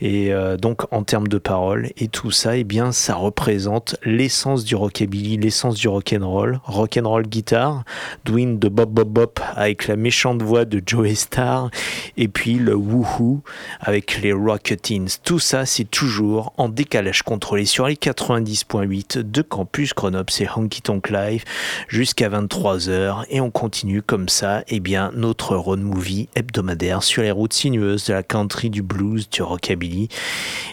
et 0.00 0.32
euh, 0.32 0.56
donc 0.56 0.82
en 0.92 1.02
termes 1.02 1.28
de 1.28 1.38
paroles. 1.38 1.90
Et 1.98 2.08
tout 2.08 2.30
ça 2.30 2.56
et 2.56 2.64
bien 2.64 2.92
ça 2.92 3.14
représente 3.14 3.96
l'essence 4.04 4.64
du 4.64 4.74
rockabilly 4.74 5.36
l'essence 5.36 5.76
du 5.76 5.88
rock'n'roll. 5.88 6.60
Rock'n'roll 6.64 7.26
guitare 7.26 7.84
Dwayne 8.24 8.58
de 8.58 8.68
Bob 8.68 8.90
Bob 8.90 9.08
Bop 9.08 9.40
avec 9.54 9.88
la 9.88 9.96
méchante 9.96 10.42
voix 10.42 10.64
de 10.64 10.82
Joe 10.84 11.12
Star 11.14 11.70
et 12.16 12.28
puis 12.28 12.54
le 12.54 12.74
woohoo 12.74 13.42
avec 13.80 14.22
les 14.22 14.32
Rocketins. 14.32 15.06
Tout 15.22 15.38
ça 15.38 15.66
c'est 15.66 15.90
toujours 15.90 16.54
en 16.56 16.68
décalage 16.68 17.22
contrôlé 17.22 17.66
sur 17.66 17.86
les 17.86 17.96
90.8 17.96 19.18
de 19.18 19.42
Campus 19.42 19.94
Grenoble. 19.94 20.30
C'est 20.30 20.48
Honky 20.56 20.80
Tonk 20.80 21.10
Live 21.10 21.44
jusqu'à 21.88 22.30
23h 22.30 23.24
et 23.28 23.40
on 23.40 23.50
continue 23.50 24.02
comme 24.02 24.28
ça 24.28 24.62
et 24.68 24.80
bien 24.80 25.10
notre 25.14 25.56
road 25.56 25.80
movie 25.80 26.28
hebdomadaire 26.34 26.53
sur 27.00 27.22
les 27.22 27.30
routes 27.30 27.52
sinueuses 27.52 28.04
de 28.06 28.12
la 28.12 28.22
country, 28.22 28.70
du 28.70 28.82
blues, 28.82 29.28
du 29.28 29.42
rockabilly 29.42 30.08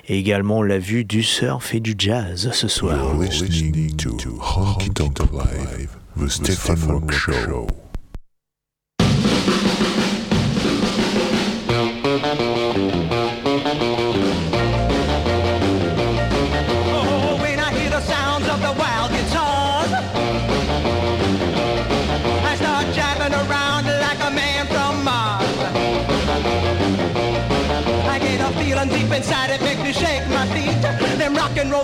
et 0.07 0.17
également 0.17 0.63
la 0.63 0.79
vue 0.79 1.03
du 1.03 1.23
surf 1.23 1.73
et 1.73 1.79
du 1.79 1.95
jazz 1.97 2.49
ce 2.51 2.67
soir. 2.67 2.97
You're 2.97 3.21
listening 3.21 3.95
to 3.97 4.17
Honky 4.39 4.89
Tonk 4.91 5.19
Live, 5.32 5.97
the 6.17 6.29
Stefan 6.29 6.75
Rock 6.88 7.11
Show. 7.11 7.67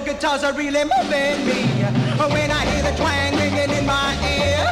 Guitars 0.07 0.41
are 0.41 0.53
really 0.53 0.85
moving 0.85 1.39
me. 1.45 1.59
When 2.31 2.49
I 2.49 2.63
hear 2.69 2.81
the 2.81 2.95
twang 2.95 3.35
ringing 3.35 3.71
in 3.77 3.85
my 3.85 4.15
ear, 4.35 4.63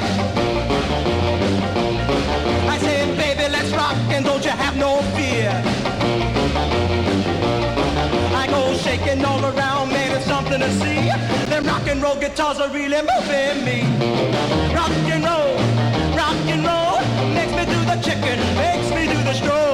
I 2.73 2.77
say, 2.79 2.97
baby, 3.17 3.51
let's 3.51 3.69
rock 3.71 3.97
and 4.15 4.23
don't 4.23 4.45
you 4.45 4.51
have 4.51 4.77
no 4.77 5.01
fear. 5.15 5.51
I 8.41 8.47
go 8.47 8.77
shaking 8.77 9.25
all 9.25 9.43
around, 9.43 9.89
man, 9.89 10.15
it's 10.15 10.25
something 10.25 10.59
to 10.61 10.71
see. 10.79 11.01
Them 11.51 11.65
rock 11.65 11.85
and 11.89 12.01
roll 12.01 12.15
guitars 12.15 12.59
are 12.59 12.69
really 12.69 13.01
moving 13.11 13.57
me. 13.67 13.79
Rock 14.73 14.95
and 15.13 15.23
roll, 15.29 15.51
rock 16.15 16.39
and 16.53 16.63
roll, 16.69 17.01
makes 17.33 17.51
me 17.51 17.65
do 17.65 17.79
the 17.91 17.97
chicken, 18.01 18.39
makes 18.55 18.89
me 18.95 19.03
do 19.13 19.21
the 19.23 19.33
stroll. 19.33 19.64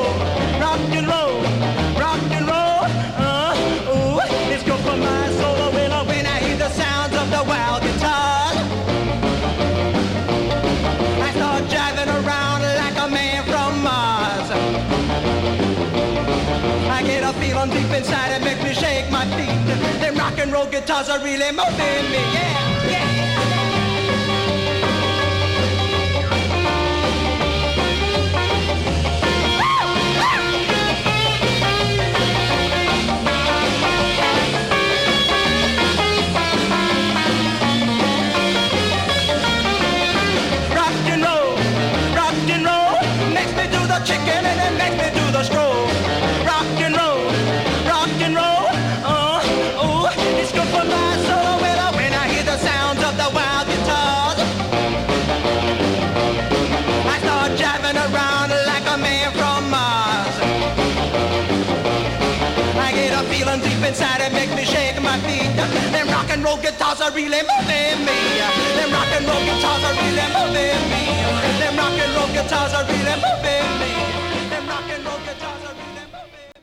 Guitars 20.71 21.09
are 21.09 21.19
really 21.19 21.51
moving 21.51 22.11
me, 22.11 22.23
yeah, 22.33 22.80
are 67.11 67.15
really 67.15 67.41
moving 67.41 68.05
me. 68.05 68.17
Them 68.77 68.91
rock 68.91 69.07
and 69.11 69.25
roll 69.27 69.39
guitars 69.43 69.83
are 69.83 69.93
really 69.93 70.27
moving 70.35 70.83
me. 70.91 71.03
Them 71.59 71.77
rock 71.77 71.99
and 71.99 72.15
roll 72.15 72.27
guitars 72.27 72.73
are 72.73 72.85
really 72.85 73.15
moving 73.23 73.69
me. 73.79 73.91
Them 74.49 74.67
rock 74.67 74.89
and 74.89 75.05
roll 75.05 75.19
guitars 75.19 75.63
are 75.67 75.75
really 75.81 76.05
moving 76.13 76.49
me. 76.51 76.61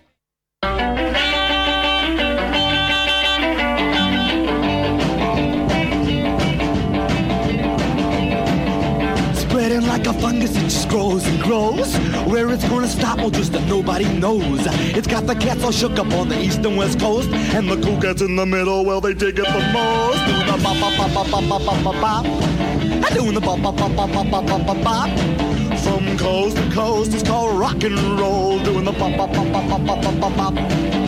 Spreading 9.34 9.86
like 9.86 10.07
a 10.07 10.12
fungus, 10.14 10.57
it 10.57 10.62
just 10.64 10.88
grows 10.88 11.26
and 11.26 11.38
grows. 11.49 11.96
Where 12.30 12.51
it's 12.51 12.68
gonna 12.68 12.86
stop, 12.86 13.18
well, 13.18 13.30
just 13.30 13.53
that 13.53 13.66
nobody 13.66 14.05
knows. 14.18 14.61
It's 14.99 15.09
got 15.09 15.26
the 15.26 15.34
cats 15.34 15.64
all 15.64 15.72
shook 15.72 15.99
up 15.99 16.12
on 16.12 16.28
the 16.28 16.38
east 16.38 16.64
and 16.66 16.76
west 16.76 17.01
coast, 17.01 17.30
and 17.30 17.68
the 17.68 17.80
cool 17.80 17.99
cats 18.01 18.20
in 18.20 18.36
the 18.36 18.44
middle, 18.44 18.84
well, 18.84 19.01
they 19.01 19.14
dig 19.14 19.38
it 19.38 19.46
the 19.46 19.62
most. 19.72 20.20
Doing 20.28 20.46
the 20.51 20.59
bop 20.62 20.78
bop 20.78 20.94
bop 20.99 21.14
bop 21.14 21.30
bop 21.30 21.49
bop 21.49 21.84
bop 21.84 22.01
bop 22.01 22.24
the 23.34 23.40
bop 23.40 23.62
bop 23.62 23.76
bop 23.76 23.96
bop 23.96 24.12
bop 24.12 24.30
bop 24.30 24.46
bop 24.46 24.66
bop 24.66 24.84
bop. 24.84 25.11
From 25.80 26.18
coast 26.18 26.57
to 26.59 26.70
coast, 26.70 27.14
it's 27.14 27.22
called 27.22 27.59
rock 27.59 27.82
and 27.82 27.96
roll. 28.20 28.59
Doing 28.62 28.84
the 28.84 28.92
bop 28.92 29.16
bop 29.16 29.32
bop 29.32 29.53
bop 29.53 29.86
bop 29.86 30.03
bop 30.03 30.20
bop 30.20 30.36
bop 30.36 31.08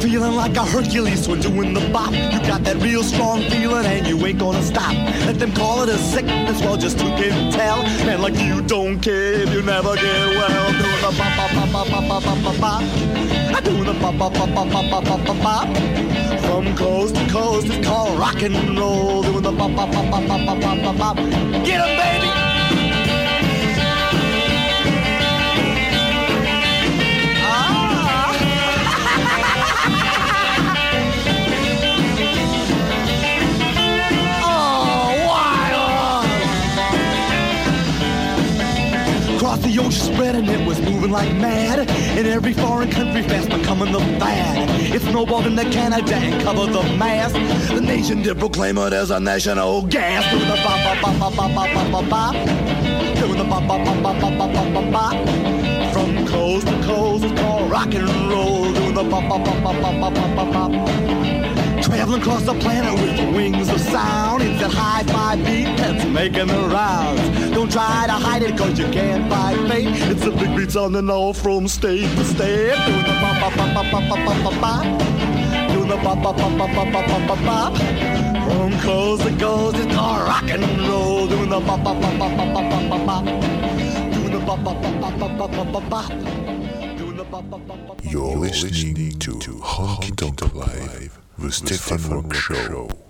feeling 0.00 0.34
like 0.34 0.56
a 0.56 0.64
Hercules 0.64 1.28
when 1.28 1.40
doing 1.40 1.74
the 1.74 1.80
bop. 1.92 2.12
You 2.12 2.40
got 2.46 2.64
that 2.64 2.76
real 2.76 3.02
strong 3.02 3.42
feeling 3.50 3.84
and 3.84 4.06
you 4.06 4.16
ain't 4.26 4.38
gonna 4.38 4.62
stop. 4.62 4.92
Let 5.26 5.38
them 5.38 5.52
call 5.52 5.82
it 5.82 5.88
a 5.88 5.98
sickness, 5.98 6.60
well, 6.60 6.76
just 6.76 7.00
who 7.00 7.08
can 7.10 7.52
tell? 7.52 7.82
Man, 8.06 8.22
like 8.22 8.36
you 8.38 8.62
don't 8.62 9.00
care 9.00 9.34
if 9.34 9.52
you 9.52 9.62
never 9.62 9.94
get 9.96 10.28
well. 10.38 10.72
Doing 10.72 11.00
the 11.04 11.12
bop, 11.18 11.32
bop, 11.36 11.72
bop, 11.72 11.88
bop, 11.88 12.08
bop, 12.08 12.24
bop, 12.24 12.42
bop, 12.42 12.60
bop. 12.60 12.82
I'm 12.82 13.64
doing 13.64 13.84
the 13.84 13.94
bop, 14.00 14.16
bop, 14.18 14.32
bop, 14.34 14.54
bop, 14.54 14.70
bop, 14.90 15.04
bop, 15.04 15.24
bop, 15.24 15.42
bop. 15.42 15.76
From 16.44 16.76
coast 16.76 17.14
to 17.16 17.26
coast, 17.28 17.66
it's 17.66 17.86
called 17.86 18.18
rock 18.18 18.42
and 18.42 18.78
roll. 18.78 19.22
Doing 19.22 19.42
the 19.42 19.52
bop, 19.52 19.74
bop, 19.76 19.92
bop, 19.92 20.10
bop, 20.10 20.26
bop, 20.26 20.60
bop, 20.60 20.82
bop, 20.82 20.98
bop. 20.98 21.16
Get 21.64 21.80
'em, 21.80 21.96
baby! 21.98 22.39
The 39.74 39.80
ocean 39.82 40.14
spreading, 40.14 40.46
it 40.46 40.66
was 40.66 40.80
moving 40.80 41.10
like 41.10 41.32
mad. 41.36 41.88
In 42.18 42.26
every 42.26 42.52
foreign 42.52 42.90
country, 42.90 43.22
fast 43.22 43.48
becoming 43.50 43.92
the 43.92 44.00
fad. 44.18 44.68
It 44.94 45.02
snowballed 45.02 45.46
into 45.46 45.64
Canada 45.70 46.14
and 46.14 46.42
covered 46.42 46.72
the 46.72 46.82
mass. 46.96 47.32
The 47.68 47.80
nation 47.80 48.22
did 48.22 48.38
proclaim 48.38 48.78
it 48.78 48.92
as 48.92 49.10
a 49.10 49.20
national 49.20 49.82
gas. 49.82 50.28
Doing 50.30 50.48
the 50.48 50.56
bop 50.64 51.02
bop 51.02 51.20
bop 51.20 51.36
bop 51.36 51.54
bop 51.54 51.74
bop 51.74 51.92
bop 51.92 52.08
bop. 52.08 52.34
Doing 53.16 53.38
the 53.38 53.44
bop 53.44 53.66
bop 53.66 53.84
bop 53.84 54.02
bop 54.02 54.38
bop 54.38 54.52
bop 54.52 54.74
bop 54.74 54.92
bop. 54.92 55.92
From 55.92 56.26
coast 56.26 56.66
to 56.66 56.82
coast, 56.82 57.24
it's 57.24 57.40
called 57.40 57.70
rock 57.70 57.94
and 57.94 58.08
roll. 58.28 58.72
Doing 58.72 58.94
the 58.94 59.04
bop 59.04 59.28
bop 59.28 59.44
bop 59.44 59.62
bop 59.62 60.00
bop 60.00 60.14
bop 60.14 60.36
bop 60.36 60.72
bop. 60.72 61.39
Traveling 61.90 62.22
across 62.22 62.42
the 62.44 62.54
planet 62.54 62.94
with 62.94 63.34
wings 63.34 63.68
of 63.68 63.80
sound. 63.80 64.42
It's 64.42 64.60
that 64.60 64.70
high 64.72 65.02
five 65.04 65.38
beat 65.44 65.76
that's 65.76 66.04
making 66.06 66.46
the 66.46 66.68
rounds. 66.68 67.20
Don't 67.50 67.70
try 67.70 68.06
to 68.06 68.12
hide 68.12 68.42
it 68.42 68.56
cause 68.56 68.78
you 68.78 68.86
can't 68.88 69.28
fight 69.28 69.58
fate. 69.68 69.88
It's 70.10 70.24
the 70.24 70.30
big 70.30 70.56
beats 70.56 70.76
on 70.76 70.94
and 70.94 71.10
off 71.10 71.38
from 71.38 71.68
state 71.68 72.08
to 72.16 72.24
state. 72.24 72.74
Doing 72.86 73.06
the 73.10 73.16
ba 73.22 73.30
ba 73.40 73.48
ba 73.56 73.64
ba 73.74 74.00
ba 74.06 74.16
ba 74.24 74.34
ba 74.44 74.52
ba. 74.62 74.72
Doing 75.72 75.88
the 75.88 75.96
ba 75.96 76.14
ba 76.14 76.32
ba 76.32 76.48
ba 76.58 76.66
ba 76.74 76.84
ba 76.92 77.02
ba 77.10 77.18
ba 77.28 77.36
ba. 77.46 77.58
From 78.46 78.72
coast 78.80 79.22
to 79.24 79.36
coast 79.38 79.76
it's 79.76 79.96
all 79.96 80.20
rock 80.24 80.48
and 80.48 80.64
roll. 80.88 81.26
Doing 81.26 81.50
the 81.50 81.60
ba 81.60 81.76
ba 81.76 81.92
ba 81.92 82.10
ba 82.18 82.28
ba 82.36 82.62
ba 82.70 82.78
ba 82.90 82.98
ba. 83.06 83.16
Doing 84.14 84.32
the 84.32 84.40
ba 84.40 84.56
ba 84.56 84.72
ba 84.74 84.90
ba 85.00 85.10
ba 85.18 85.28
ba 85.28 85.46
ba 85.48 85.64
ba 85.64 85.80
ba. 85.90 86.02
You're 88.02 88.36
listening 88.36 89.18
to 89.18 89.32
Honky 89.62 90.16
Tonk 90.16 90.54
Live. 90.54 91.18
The 91.40 91.50
Stefan 91.50 92.10
Rock 92.10 92.34
Show. 92.34 92.88
Oh 92.90 93.09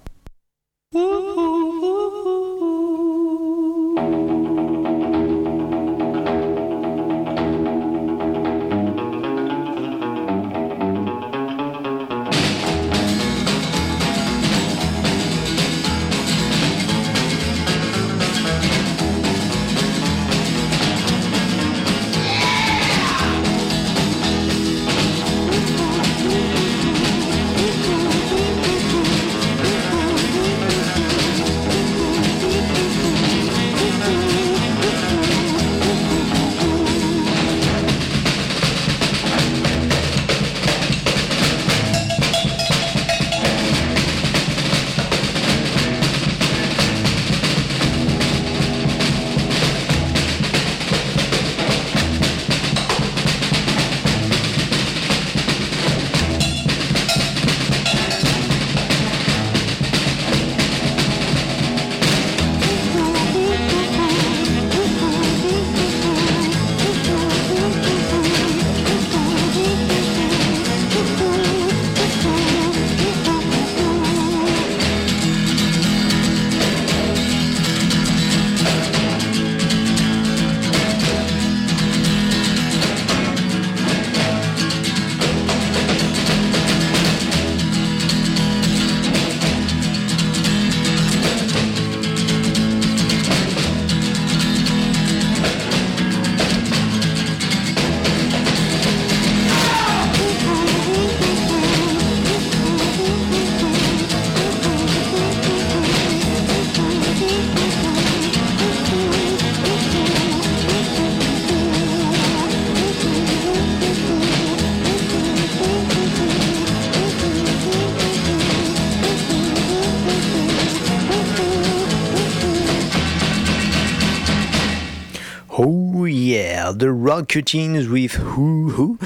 Cuttings 127.29 127.89
with 127.89 128.13
Who 128.13 128.71
Who. 128.71 128.99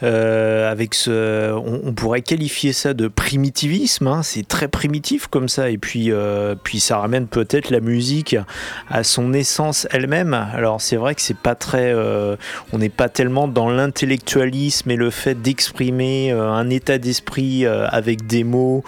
Uh, 0.00 0.57
Euh, 0.68 0.78
avec 0.78 0.94
ce, 0.94 1.52
on, 1.54 1.92
pourrait 1.92 2.22
qualifier 2.22 2.72
ça 2.72 2.94
de 2.94 3.08
primitivisme. 3.08 4.06
hein, 4.06 4.22
C'est 4.22 4.46
très 4.46 4.68
primitif 4.68 5.26
comme 5.26 5.48
ça. 5.48 5.70
Et 5.70 5.78
puis, 5.78 6.12
euh, 6.12 6.54
puis 6.62 6.78
ça 6.78 6.98
ramène 6.98 7.26
peut-être 7.26 7.70
la 7.70 7.80
musique 7.80 8.36
à 8.88 9.02
son 9.02 9.32
essence 9.32 9.88
elle-même. 9.90 10.34
Alors 10.34 10.80
c'est 10.80 10.96
vrai 10.96 11.14
que 11.14 11.20
c'est 11.20 11.36
pas 11.36 11.54
très, 11.54 11.92
euh, 11.92 12.36
on 12.72 12.78
n'est 12.78 12.88
pas 12.88 13.08
tellement 13.08 13.48
dans 13.48 13.68
l'intellectualisme 13.70 14.90
et 14.90 14.96
le 14.96 15.10
fait 15.10 15.34
d'exprimer 15.40 16.30
un 16.30 16.70
état 16.70 16.98
d'esprit 16.98 17.66
avec 17.66 18.26
des 18.26 18.44
mots, 18.44 18.84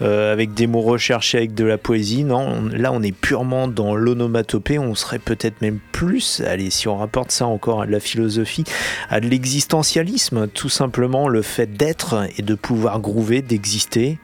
avec 0.00 0.54
des 0.54 0.66
mots 0.66 0.82
recherchés 0.82 1.38
avec 1.38 1.54
de 1.54 1.64
la 1.64 1.78
poésie. 1.78 2.24
Non, 2.24 2.40
on- 2.40 2.76
là 2.76 2.92
on 2.92 3.02
est 3.02 3.12
purement 3.16 3.68
dans 3.68 3.94
l'onomatopée. 3.94 4.78
On 4.78 4.94
serait 4.94 5.18
peut-être 5.18 5.62
même 5.62 5.78
plus, 5.92 6.42
allez, 6.46 6.70
si 6.70 6.88
on 6.88 6.96
rapporte 6.96 7.30
ça 7.30 7.46
encore 7.46 7.82
à 7.82 7.86
de 7.86 7.92
la 7.92 8.00
philosophie, 8.00 8.64
à 9.08 9.20
de 9.20 9.26
l'existentialisme, 9.26 10.48
tout 10.48 10.68
simplement 10.68 11.19
le 11.28 11.42
fait 11.42 11.66
d'être 11.66 12.26
et 12.36 12.42
de 12.42 12.54
pouvoir 12.54 13.00
groover, 13.00 13.42
d'exister. 13.42 14.18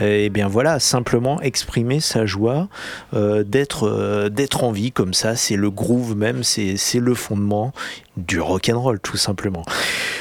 Et 0.00 0.30
bien 0.30 0.48
voilà, 0.48 0.78
simplement 0.78 1.40
exprimer 1.40 2.00
sa 2.00 2.26
joie 2.26 2.68
euh, 3.14 3.42
d'être 3.42 3.88
euh, 3.88 4.28
d'être 4.28 4.64
en 4.64 4.72
vie 4.72 4.92
comme 4.92 5.14
ça, 5.14 5.36
c'est 5.36 5.56
le 5.56 5.70
groove 5.70 6.16
même, 6.16 6.42
c'est 6.42 6.76
c'est 6.76 7.00
le 7.00 7.14
fondement 7.14 7.72
du 8.16 8.40
rock 8.40 8.70
and 8.72 8.80
roll 8.80 9.00
tout 9.00 9.16
simplement. 9.16 9.64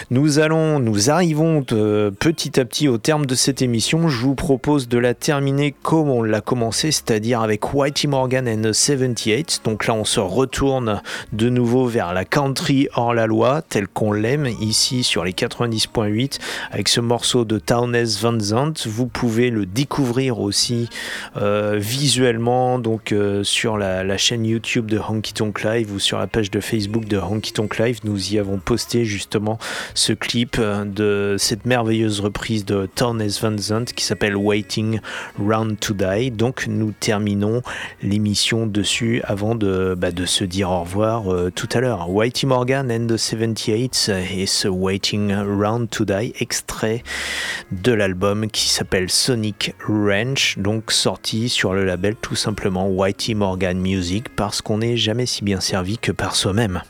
Nous 0.09 0.39
allons, 0.39 0.79
nous 0.79 1.09
arrivons 1.09 1.65
euh, 1.73 2.11
petit 2.11 2.59
à 2.61 2.65
petit 2.65 2.87
au 2.87 2.97
terme 2.97 3.25
de 3.25 3.35
cette 3.35 3.61
émission. 3.61 4.07
Je 4.07 4.21
vous 4.21 4.35
propose 4.35 4.87
de 4.87 4.97
la 4.97 5.13
terminer 5.13 5.73
comme 5.83 6.09
on 6.09 6.23
l'a 6.23 6.39
commencé, 6.39 6.91
c'est-à-dire 6.91 7.41
avec 7.41 7.73
Whitey 7.73 8.07
Morgan 8.07 8.47
and 8.47 8.69
the 8.69 8.73
78. 8.73 9.61
Donc 9.65 9.85
là, 9.85 9.95
on 9.95 10.05
se 10.05 10.21
retourne 10.21 11.01
de 11.33 11.49
nouveau 11.49 11.87
vers 11.87 12.13
la 12.13 12.23
country 12.23 12.87
hors 12.95 13.13
la 13.13 13.27
loi, 13.27 13.61
telle 13.67 13.89
qu'on 13.89 14.13
l'aime 14.13 14.47
ici 14.61 15.03
sur 15.03 15.25
les 15.25 15.33
90.8, 15.33 16.39
avec 16.71 16.87
ce 16.87 17.01
morceau 17.01 17.43
de 17.43 17.59
Townes 17.59 18.05
Van 18.21 18.39
Zandt. 18.39 18.87
Vous 18.87 19.07
pouvez 19.07 19.49
le 19.49 19.65
découvrir 19.73 20.39
aussi 20.39 20.89
euh, 21.35 21.75
visuellement 21.77 22.79
donc 22.79 23.11
euh, 23.11 23.43
sur 23.43 23.77
la, 23.77 24.17
chaîne 24.17 24.45
YouTube 24.45 24.89
de 24.89 24.97
Honky 24.97 25.33
Tonk 25.33 25.63
Live 25.63 25.93
ou 25.93 25.99
sur 25.99 26.17
la 26.17 26.27
page 26.27 26.49
de 26.49 26.59
Facebook 26.59 27.05
de 27.05 27.17
Honky 27.17 27.53
Tonk 27.53 27.77
Live. 27.77 27.99
Nous 28.03 28.33
y 28.33 28.39
avons 28.39 28.57
posté 28.57 29.05
justement 29.05 29.59
ce 29.93 30.13
clip 30.13 30.57
euh, 30.59 30.85
de 30.85 31.35
cette 31.37 31.65
merveilleuse 31.65 32.19
reprise 32.19 32.65
de 32.65 32.87
Tornes 32.95 33.27
Van 33.41 33.57
Zandt 33.57 33.93
qui 33.93 34.03
s'appelle 34.03 34.35
Waiting 34.35 34.99
Round 35.39 35.79
to 35.79 35.93
Die. 35.93 36.31
Donc 36.31 36.67
nous 36.67 36.93
terminons 36.99 37.61
l'émission 38.01 38.65
dessus 38.65 39.21
avant 39.23 39.55
de, 39.55 39.95
bah, 39.97 40.09
se 40.25 40.43
dire 40.43 40.71
au 40.71 40.81
revoir 40.81 41.25
tout 41.53 41.69
à 41.73 41.79
l'heure. 41.79 42.09
Whitey 42.09 42.47
Morgan 42.47 42.91
and 42.91 43.07
the 43.07 43.17
78 43.17 44.11
et 44.35 44.45
ce 44.45 44.67
Waiting 44.67 45.33
Round 45.33 45.89
to 45.89 46.05
Die, 46.05 46.33
extrait 46.39 47.03
de 47.71 47.91
l'album 47.91 48.49
qui 48.49 48.69
s'appelle 48.69 49.09
Sonic 49.09 49.56
Ranch, 49.87 50.57
donc 50.57 50.91
sorti 50.91 51.49
sur 51.49 51.73
le 51.73 51.85
label 51.85 52.15
tout 52.15 52.35
simplement 52.35 52.87
Whitey 52.87 53.33
Morgan 53.33 53.79
Music 53.79 54.29
parce 54.29 54.61
qu'on 54.61 54.79
n'est 54.79 54.97
jamais 54.97 55.25
si 55.25 55.43
bien 55.43 55.59
servi 55.59 55.97
que 55.97 56.11
par 56.11 56.35
soi-même. 56.35 56.81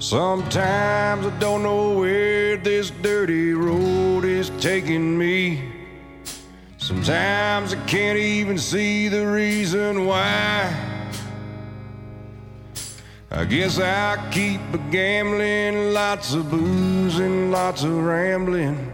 Sometimes 0.00 1.26
I 1.26 1.32
don't 1.40 1.62
know 1.62 1.98
where 1.98 2.56
this 2.56 2.90
dirty 3.02 3.52
road 3.52 4.24
is 4.24 4.50
taking 4.60 5.18
me. 5.18 5.73
Sometimes 6.86 7.72
I 7.72 7.82
can't 7.86 8.18
even 8.18 8.58
see 8.58 9.08
the 9.08 9.26
reason 9.26 10.04
why. 10.04 10.70
I 13.30 13.46
guess 13.46 13.78
I 13.78 14.18
keep 14.30 14.60
a 14.74 14.78
gambling, 14.90 15.94
lots 15.94 16.34
of 16.34 16.50
booze 16.50 17.20
and 17.20 17.50
lots 17.50 17.84
of 17.84 18.04
rambling. 18.04 18.92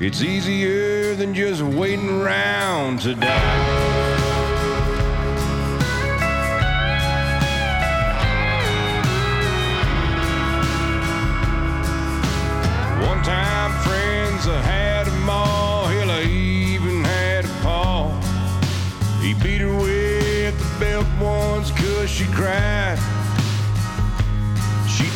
It's 0.00 0.22
easier 0.22 1.14
than 1.14 1.34
just 1.34 1.60
waiting 1.60 2.08
around 2.08 3.00
to 3.00 3.14
die. 3.14 3.92
One 13.06 13.22
time 13.22 13.41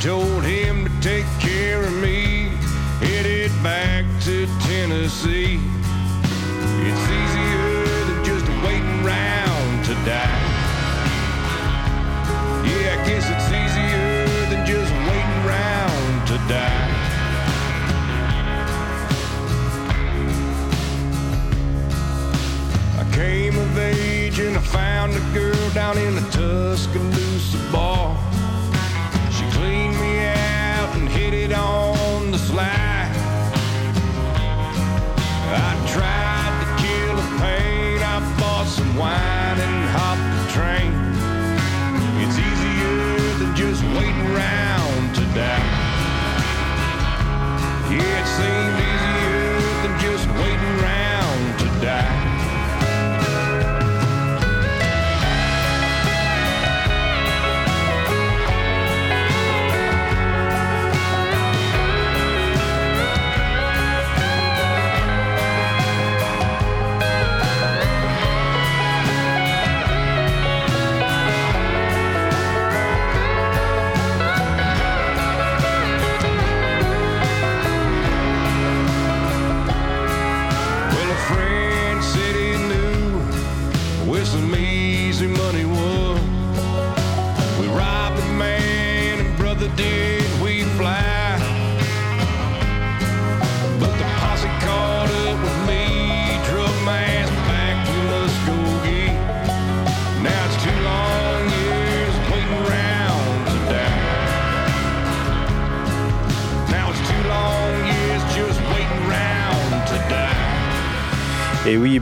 told 0.06 0.44
him 0.44 0.84
to 0.84 1.00
take 1.00 1.26
care 1.40 1.82
of 1.82 1.92
me, 1.94 2.44
headed 3.00 3.50
back 3.60 4.04
to 4.22 4.46
Tennessee. 4.60 5.65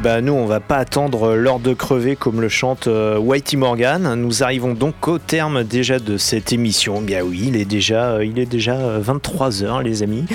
Bah 0.05 0.21
nous 0.21 0.35
on 0.35 0.45
va 0.45 0.61
pas 0.61 0.77
attendre 0.77 1.35
l'heure 1.35 1.61
de 1.61 1.73
crever 1.73 2.15
comme 2.15 2.43
le 2.43 2.51
chante 2.51 2.89
euh, 2.89 3.17
Whitey 3.17 3.57
Morgan. 3.57 4.15
Nous 4.17 4.43
arrivons 4.43 4.75
donc 4.75 5.09
au 5.09 5.19
terme 5.19 5.65
déjà 5.65 5.99
de 5.99 6.19
cette 6.19 6.53
émission. 6.53 7.01
Bien 7.01 7.23
oui, 7.23 7.45
il 7.49 7.57
est 7.57 7.65
déjà, 7.65 8.11
euh, 8.11 8.27
il 8.27 8.39
est 8.39 8.45
déjà 8.45 9.01
23h 9.01 9.83
les 9.83 10.03
amis. 10.03 10.27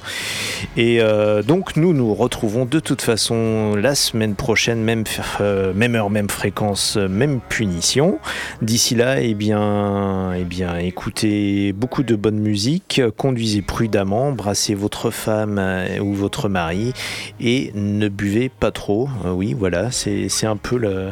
Et 0.76 1.00
euh, 1.00 1.42
donc 1.42 1.76
nous 1.76 1.94
nous 1.94 2.12
retrouvons 2.12 2.66
de 2.66 2.80
toute 2.80 3.02
façon 3.02 3.76
la 3.76 3.94
semaine 3.94 4.34
prochaine, 4.34 4.82
même, 4.82 5.04
euh, 5.40 5.72
même 5.72 5.94
heure, 5.94 6.10
même 6.10 6.28
fréquence, 6.28 6.96
euh, 6.96 7.06
même 7.08 7.40
punition. 7.48 8.18
D'ici 8.60 8.94
là, 8.94 9.20
eh 9.20 9.34
bien, 9.34 9.43
eh 9.52 10.44
bien, 10.44 10.78
écoutez 10.78 11.72
beaucoup 11.72 12.02
de 12.02 12.14
bonne 12.16 12.38
musique, 12.38 13.02
conduisez 13.16 13.60
prudemment, 13.60 14.32
brassez 14.32 14.74
votre 14.74 15.10
femme 15.10 15.58
euh, 15.58 15.98
ou 15.98 16.14
votre 16.14 16.48
mari 16.48 16.92
et 17.40 17.70
ne 17.74 18.08
buvez 18.08 18.48
pas 18.48 18.70
trop. 18.70 19.08
Euh, 19.26 19.32
oui, 19.32 19.52
voilà, 19.52 19.90
c'est 19.90 20.28
c'est 20.28 20.46
un 20.46 20.56
peu 20.56 20.78
le. 20.78 21.10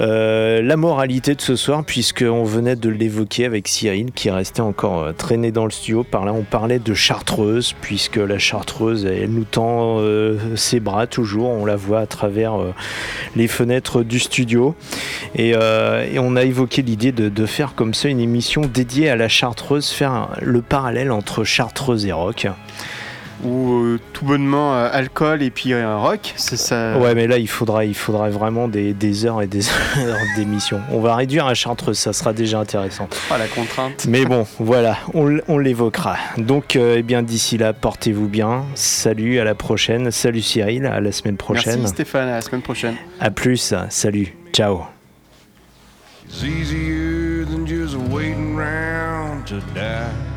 Euh, 0.00 0.60
la 0.62 0.76
moralité 0.76 1.34
de 1.34 1.40
ce 1.40 1.54
soir, 1.56 1.84
puisqu'on 1.84 2.44
venait 2.44 2.76
de 2.76 2.88
l'évoquer 2.88 3.44
avec 3.44 3.68
Cyril, 3.68 4.10
qui 4.12 4.28
restait 4.30 4.60
encore 4.60 5.02
euh, 5.02 5.12
traîné 5.12 5.52
dans 5.52 5.64
le 5.64 5.70
studio. 5.70 6.02
Par 6.02 6.24
là, 6.24 6.32
on 6.32 6.42
parlait 6.42 6.80
de 6.80 6.94
chartreuse, 6.94 7.74
puisque 7.80 8.16
la 8.16 8.38
chartreuse, 8.38 9.06
elle 9.06 9.30
nous 9.30 9.44
tend 9.44 10.00
euh, 10.00 10.56
ses 10.56 10.80
bras 10.80 11.06
toujours. 11.06 11.48
On 11.48 11.64
la 11.64 11.76
voit 11.76 12.00
à 12.00 12.06
travers 12.06 12.54
les 13.36 13.46
fenêtres 13.46 14.02
du 14.02 14.18
studio. 14.18 14.74
Et, 15.36 15.54
on 16.18 16.36
a 16.36 16.42
évoqué 16.42 16.82
l'idée 16.82 17.12
de, 17.12 17.28
de 17.28 17.46
faire 17.46 17.74
comme 17.74 17.94
ça 17.94 18.08
une 18.08 18.20
émission 18.20 18.62
dédiée 18.62 19.10
à 19.10 19.16
la 19.16 19.28
chartreuse, 19.28 19.90
faire 19.90 20.30
le 20.40 20.62
parallèle 20.62 21.12
entre 21.12 21.44
chartreuse 21.44 22.06
et 22.06 22.12
rock. 22.12 22.48
Ou 23.44 23.72
euh, 23.72 24.00
tout 24.12 24.24
bonnement 24.24 24.74
euh, 24.74 24.88
alcool 24.90 25.42
et 25.42 25.50
puis 25.50 25.72
euh, 25.72 25.96
rock, 25.98 26.32
c'est 26.36 26.56
ça. 26.56 26.98
Ouais, 26.98 27.14
mais 27.14 27.26
là, 27.26 27.38
il 27.38 27.48
faudra, 27.48 27.84
il 27.84 27.94
faudra 27.94 28.30
vraiment 28.30 28.68
des, 28.68 28.94
des 28.94 29.26
heures 29.26 29.42
et 29.42 29.46
des 29.46 29.68
heures 29.98 30.16
d'émission. 30.36 30.80
On 30.90 31.00
va 31.00 31.14
réduire 31.16 31.46
à 31.46 31.54
Chartreuse, 31.54 31.98
ça 31.98 32.12
sera 32.12 32.32
déjà 32.32 32.58
intéressant. 32.58 33.08
Ah, 33.30 33.38
la 33.38 33.46
contrainte. 33.46 34.06
Mais 34.08 34.24
bon, 34.24 34.46
voilà, 34.58 34.96
on, 35.12 35.58
l'évoquera. 35.58 36.16
Donc, 36.38 36.76
euh, 36.76 36.96
eh 36.98 37.02
bien, 37.02 37.22
d'ici 37.22 37.58
là, 37.58 37.72
portez-vous 37.72 38.28
bien. 38.28 38.64
Salut, 38.74 39.38
à 39.38 39.44
la 39.44 39.54
prochaine. 39.54 40.10
Salut 40.10 40.42
Cyril, 40.42 40.86
à 40.86 41.00
la 41.00 41.12
semaine 41.12 41.36
prochaine. 41.36 41.80
Merci 41.80 41.94
Stéphane, 41.94 42.28
à 42.28 42.36
la 42.36 42.40
semaine 42.40 42.62
prochaine. 42.62 42.96
À 43.20 43.30
plus, 43.30 43.74
salut, 43.90 44.34
ciao. 44.52 44.84
It's 46.26 46.42
easier 46.42 47.44
than 47.44 47.66
just 47.66 47.96
waiting 47.96 48.58
around 48.58 49.46
to 49.46 49.60
die. 49.74 50.33